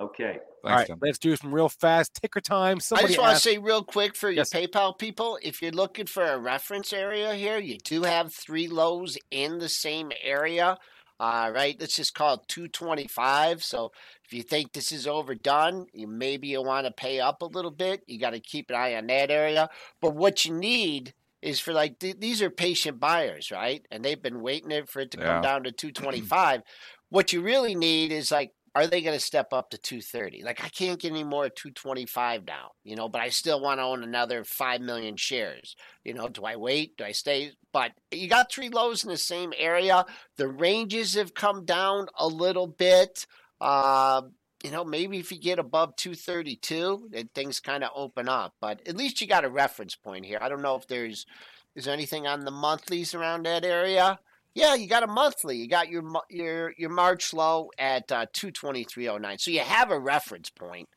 [0.00, 0.32] Okay.
[0.32, 0.98] Thanks, All right, Tim.
[1.00, 2.80] let's do some real fast ticker time.
[2.80, 3.44] Somebody I just want asked...
[3.44, 4.52] to say real quick for yes.
[4.52, 8.68] your PayPal people, if you're looking for a reference area here, you do have three
[8.68, 10.76] lows in the same area.
[11.20, 13.64] All right, let's just call it 225.
[13.64, 13.90] So
[14.24, 17.72] if you think this is overdone, you maybe you want to pay up a little
[17.72, 18.02] bit.
[18.06, 19.68] You got to keep an eye on that area.
[20.00, 23.84] But what you need is for like th- these are patient buyers, right?
[23.90, 25.34] And they've been waiting for it to yeah.
[25.34, 26.62] come down to 225.
[27.10, 30.42] what you really need is like are they going to step up to 230?
[30.42, 33.80] Like I can't get any more at 225 now, you know, but I still want
[33.80, 35.76] to own another 5 million shares.
[36.04, 36.96] You know, do I wait?
[36.96, 37.52] Do I stay?
[37.72, 40.06] But you got three lows in the same area.
[40.36, 43.26] The ranges have come down a little bit.
[43.60, 44.22] Uh,
[44.64, 48.54] you know, maybe if you get above 232, then things kind of open up.
[48.60, 50.38] But at least you got a reference point here.
[50.40, 51.26] I don't know if there's
[51.74, 54.18] is there anything on the monthlies around that area.
[54.58, 55.56] Yeah, you got a monthly.
[55.56, 59.40] You got your your your March low at uh, 223.09.
[59.40, 60.88] So you have a reference point.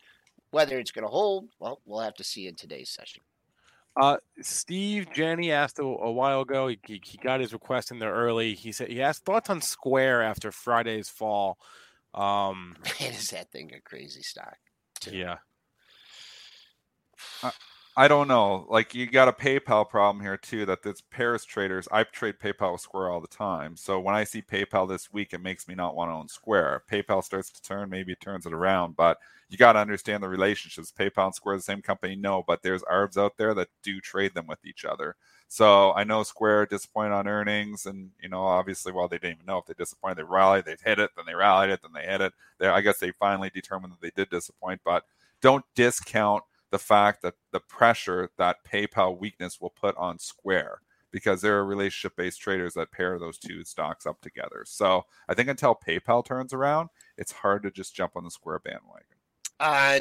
[0.49, 3.21] Whether it's going to hold, well, we'll have to see in today's session.
[3.95, 6.67] Uh, Steve Jenny asked a, a while ago.
[6.67, 8.53] He, he, got his request in there early.
[8.55, 11.57] He said he asked thoughts on Square after Friday's fall.
[12.13, 14.57] Um, Man, is that thing a crazy stock?
[14.99, 15.15] Too.
[15.15, 15.37] Yeah.
[17.43, 17.51] Uh,
[17.97, 18.65] I don't know.
[18.69, 20.65] Like you got a PayPal problem here too.
[20.65, 21.89] That this pairs traders.
[21.91, 23.75] I trade PayPal with Square all the time.
[23.75, 26.83] So when I see PayPal this week, it makes me not want to own Square.
[26.89, 28.95] PayPal starts to turn, maybe it turns it around.
[28.95, 29.17] But
[29.49, 30.93] you got to understand the relationships.
[30.97, 32.43] PayPal and Square, the same company, no.
[32.47, 35.15] But there's arbs out there that do trade them with each other.
[35.49, 39.45] So I know Square disappointed on earnings, and you know, obviously, while they didn't even
[39.45, 42.09] know if they disappointed, they rallied, they hit it, then they rallied it, then they
[42.09, 42.31] hit it.
[42.57, 44.79] They, I guess they finally determined that they did disappoint.
[44.85, 45.03] But
[45.41, 51.41] don't discount the fact that the pressure that PayPal weakness will put on Square because
[51.41, 54.63] there are relationship based traders that pair those two stocks up together.
[54.65, 58.59] So I think until PayPal turns around, it's hard to just jump on the Square
[58.59, 59.05] bandwagon.
[59.59, 59.99] Uh,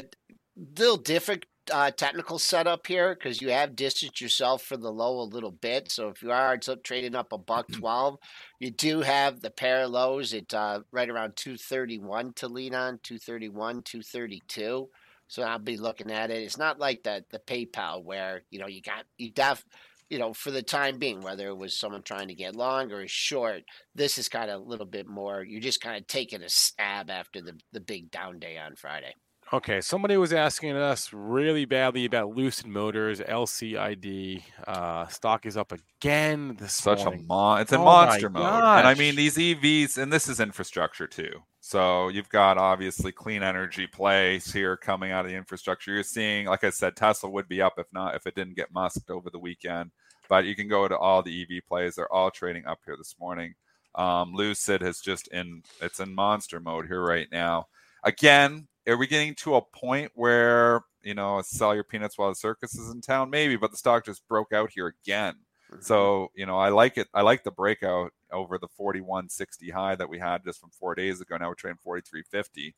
[0.77, 5.23] little different uh, technical setup here because you have distanced yourself from the low a
[5.23, 5.91] little bit.
[5.91, 8.17] So if you are trading up a buck twelve,
[8.59, 9.51] you do have the
[9.87, 14.89] lows at uh, right around two thirty one to lean on, 231, 232.
[15.31, 16.43] So I'll be looking at it.
[16.43, 19.63] It's not like the the PayPal where you know you got you def
[20.09, 23.07] you know for the time being whether it was someone trying to get long or
[23.07, 23.63] short.
[23.95, 25.41] This is kind of a little bit more.
[25.41, 29.15] You're just kind of taking a stab after the the big down day on Friday.
[29.53, 34.43] Okay, somebody was asking us really badly about Lucid Motors, LCID.
[34.67, 37.21] Uh, stock is up again this Such morning.
[37.21, 38.79] a mon- it's a oh monster mode, gosh.
[38.79, 41.41] and I mean these EVs, and this is infrastructure too.
[41.63, 45.93] So you've got obviously clean energy plays here coming out of the infrastructure.
[45.93, 48.73] You're seeing, like I said, Tesla would be up if not if it didn't get
[48.73, 49.91] musked over the weekend.
[50.27, 53.15] But you can go to all the EV plays; they're all trading up here this
[53.19, 53.53] morning.
[53.93, 57.67] Um, Lucid has just in it's in monster mode here right now.
[58.03, 62.35] Again, are we getting to a point where you know sell your peanuts while the
[62.35, 63.29] circus is in town?
[63.29, 65.35] Maybe, but the stock just broke out here again.
[65.79, 67.07] So you know, I like it.
[67.13, 71.21] I like the breakout over the 41.60 high that we had just from four days
[71.21, 71.37] ago.
[71.37, 72.73] Now we're trading 43.50.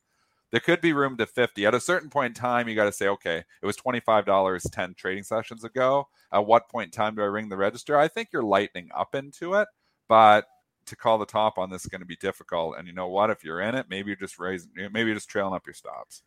[0.52, 2.92] there could be room to 50 at a certain point in time you got to
[2.92, 7.22] say okay it was $25 10 trading sessions ago at what point in time do
[7.22, 9.68] i ring the register i think you're lightening up into it
[10.08, 10.46] but
[10.86, 13.30] to call the top on this is going to be difficult and you know what
[13.30, 16.24] if you're in it maybe you're just raising maybe you're just trailing up your stops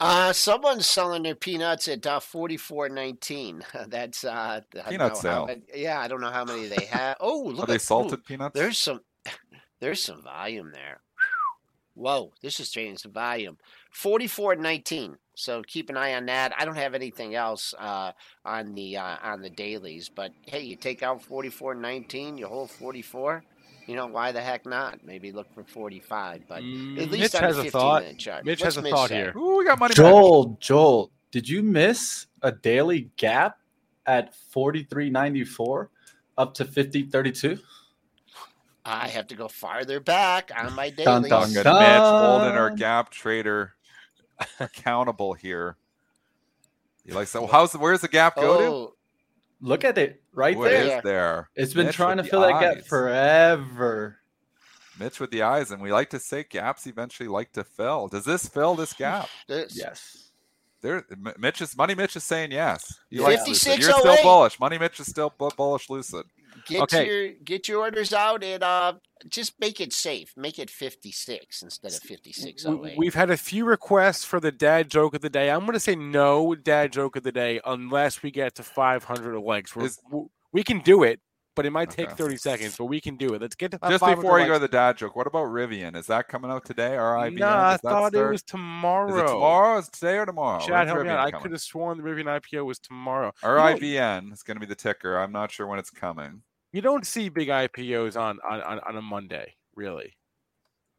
[0.00, 3.64] uh, someone's selling their peanuts at uh, forty four nineteen.
[3.88, 5.46] That's uh, peanut sale.
[5.46, 7.16] Many, yeah, I don't know how many they have.
[7.20, 8.54] Oh, look are at, they salted ooh, peanuts?
[8.54, 9.00] There's some,
[9.80, 11.00] there's some volume there.
[11.94, 13.58] Whoa, this is trading some volume.
[13.90, 15.16] Forty four nineteen.
[15.34, 16.52] So keep an eye on that.
[16.58, 18.12] I don't have anything else uh,
[18.44, 22.46] on the uh, on the dailies, but hey, you take out forty four nineteen, you
[22.46, 23.42] hold forty four
[23.88, 25.04] you know, why the heck not?
[25.04, 28.02] Maybe look for 45, but Mm, at least Mitch on has a a 15 thought.
[28.02, 28.44] minute chart.
[28.44, 29.16] Mitch What's has a Mitch thought say?
[29.16, 29.32] here.
[29.36, 30.04] Ooh, we got money back.
[30.04, 33.58] Joel, Joel, did you miss a daily gap
[34.06, 35.88] at 43.94
[36.36, 37.60] up to 50.32?
[38.84, 41.30] I have to go farther back on my Dun, dailies.
[41.30, 41.78] dun, Good dun.
[41.78, 43.74] Mitch holding our gap trader
[44.60, 45.76] accountable here.
[47.04, 47.46] You like so?
[47.46, 48.92] How's where's the gap go to?
[49.62, 50.98] Oh, Look at it right What there.
[50.98, 51.50] is there?
[51.54, 54.18] It's been Mitch trying to with the fill that gap forever.
[54.98, 58.08] Mitch with the eyes, and we like to say gaps eventually like to fill.
[58.08, 59.28] Does this fill this gap?
[59.48, 60.24] this- Yes.
[60.80, 61.04] There,
[61.38, 61.96] Mitch is Money.
[61.96, 63.00] Mitch is saying yes.
[63.10, 63.26] You yeah.
[63.26, 63.80] like Lucid.
[63.80, 64.60] You're still oh bullish.
[64.60, 64.78] Money.
[64.78, 65.90] Mitch is still bullish.
[65.90, 66.24] Lucid.
[66.66, 67.06] Get Okay.
[67.06, 68.94] your get your orders out and uh,
[69.28, 70.32] just make it safe.
[70.36, 72.64] Make it 56 instead of 56.
[72.64, 75.50] We, we've had a few requests for the dad joke of the day.
[75.50, 79.38] I'm going to say no dad joke of the day unless we get to 500
[79.40, 79.74] likes.
[79.76, 80.00] We're, Is-
[80.52, 81.20] we can do it,
[81.54, 82.14] but it might take Okay.
[82.16, 82.76] 30 seconds.
[82.78, 83.42] But we can do it.
[83.42, 85.94] Let's get to Just before you go to the dad joke, what about Rivian?
[85.96, 86.94] Is that coming out today?
[86.94, 87.38] Or IBM?
[87.38, 89.14] No, I Does that thought it was tomorrow.
[89.14, 89.78] Is it tomorrow?
[89.78, 90.60] Is it today or tomorrow?
[90.64, 91.18] Chad, help me out.
[91.28, 93.32] Rivian I could have sworn the Rivian IPO was tomorrow.
[93.42, 95.18] Or You don't- IVN is going to be the ticker.
[95.18, 96.42] I'm not sure when it's coming.
[96.72, 100.16] You don't see big IPOs on on, on, a Monday, really.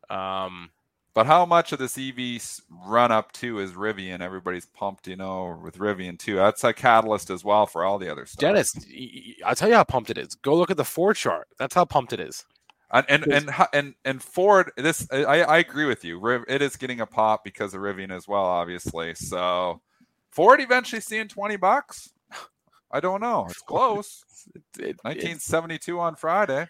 [0.10, 0.72] Um,
[1.14, 2.42] But how much of this EV
[2.88, 4.22] run up to is Rivian?
[4.22, 6.36] Everybody's pumped, you know, with Rivian too.
[6.36, 8.40] That's a catalyst as well for all the other stuff.
[8.40, 8.74] Dennis,
[9.46, 10.36] I'll tell you how pumped it is.
[10.36, 11.48] Go look at the Ford chart.
[11.58, 12.46] That's how pumped it is.
[12.92, 16.20] and and and and, and Ford, this I, I agree with you.
[16.20, 19.14] Riv- It is getting a pop because of Rivian as well, obviously.
[19.14, 19.82] So
[20.32, 22.10] Ford eventually seeing twenty bucks.
[22.92, 23.46] I don't know.
[23.50, 24.24] It's close.
[24.56, 26.68] It- it- 1972 on Friday.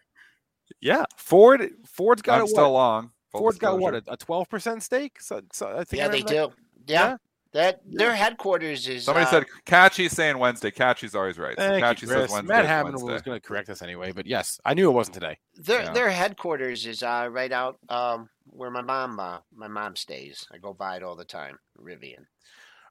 [0.81, 1.69] yeah, Ford.
[1.85, 2.49] Ford's got I'm it.
[2.49, 3.11] still long.
[3.31, 5.21] Full Ford's got what a twelve percent stake.
[5.21, 6.27] So, so I think I yeah, they that.
[6.27, 6.35] do.
[6.35, 6.49] Yeah.
[7.09, 7.17] Yeah.
[7.51, 10.69] That their headquarters is Somebody uh, said Catchy's saying Wednesday.
[10.71, 11.55] Catchy's always right.
[11.57, 12.47] So Thank Catchy you, says Wednesday.
[12.47, 15.15] Matt it's Hammond was going to correct us anyway, but yes, I knew it wasn't
[15.15, 15.37] today.
[15.55, 15.93] their Yeah.
[15.93, 20.45] their headquarters is uh, right out um, where my mom uh, my mom stays.
[20.53, 21.57] I go by it all the time.
[21.81, 22.25] Rivian.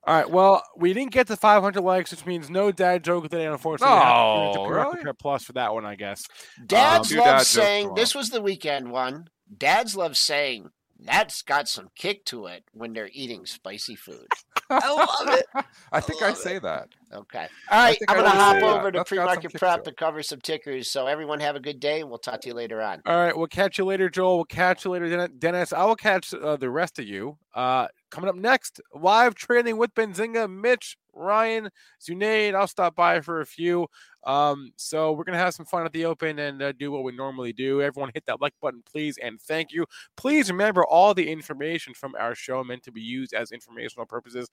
[0.09, 0.31] All right.
[0.31, 3.45] Well, we didn't get to 500 likes, which means no dad joke today.
[3.45, 5.03] Unfortunately, We have to tune into really?
[5.03, 6.25] Prep Plus for that one, I guess.
[6.65, 9.29] Dads two love dad saying this was the weekend one.
[9.55, 14.29] Dads love saying that's got some kick to it when they're eating spicy food.
[14.71, 15.45] I love it.
[15.93, 16.89] I think I love say that.
[17.13, 17.47] Okay.
[17.71, 17.99] All right.
[18.09, 18.79] I'm going to hop say that.
[18.79, 19.85] over to That's got some pre-market prep it.
[19.85, 20.91] to cover some tickers.
[20.91, 23.01] So everyone have a good day, and we'll talk to you later on.
[23.07, 23.37] All right.
[23.37, 24.37] We'll catch you later, Joel.
[24.37, 25.73] We'll catch you later, Dennis.
[25.73, 27.39] I will catch uh, the rest of you.
[27.55, 32.55] Uh, coming up next, live trading with Benzinga, Mitch, Ryan, Zunaid.
[32.55, 33.89] I'll stop by for a few.
[34.25, 37.13] Um, so we're gonna have some fun at the open and uh, do what we
[37.13, 37.81] normally do.
[37.81, 39.87] Everyone, hit that like button, please, and thank you.
[40.17, 44.49] Please remember all the information from our show meant to be used as informational purposes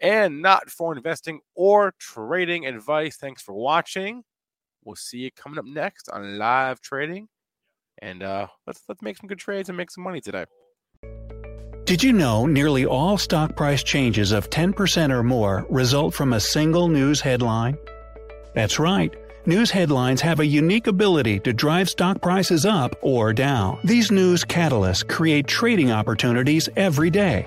[0.00, 3.16] and not for investing or trading advice.
[3.16, 4.24] Thanks for watching.
[4.84, 7.28] We'll see you coming up next on live trading.
[8.02, 10.44] And uh, let's let's make some good trades and make some money today.
[11.84, 16.40] Did you know nearly all stock price changes of 10% or more result from a
[16.40, 17.76] single news headline?
[18.54, 19.14] That's right.
[19.46, 23.78] News headlines have a unique ability to drive stock prices up or down.
[23.84, 27.46] These news catalysts create trading opportunities every day.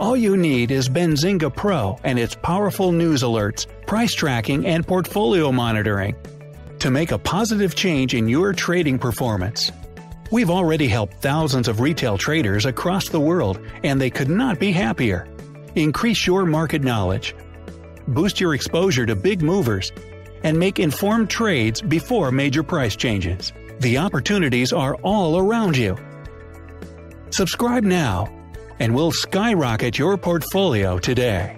[0.00, 5.50] All you need is Benzinga Pro and its powerful news alerts, price tracking, and portfolio
[5.50, 6.14] monitoring
[6.78, 9.72] to make a positive change in your trading performance.
[10.30, 14.70] We've already helped thousands of retail traders across the world, and they could not be
[14.70, 15.26] happier.
[15.74, 17.34] Increase your market knowledge,
[18.06, 19.90] boost your exposure to big movers,
[20.44, 23.52] and make informed trades before major price changes.
[23.80, 25.96] The opportunities are all around you.
[27.30, 28.32] Subscribe now,
[28.78, 31.57] and we'll skyrocket your portfolio today.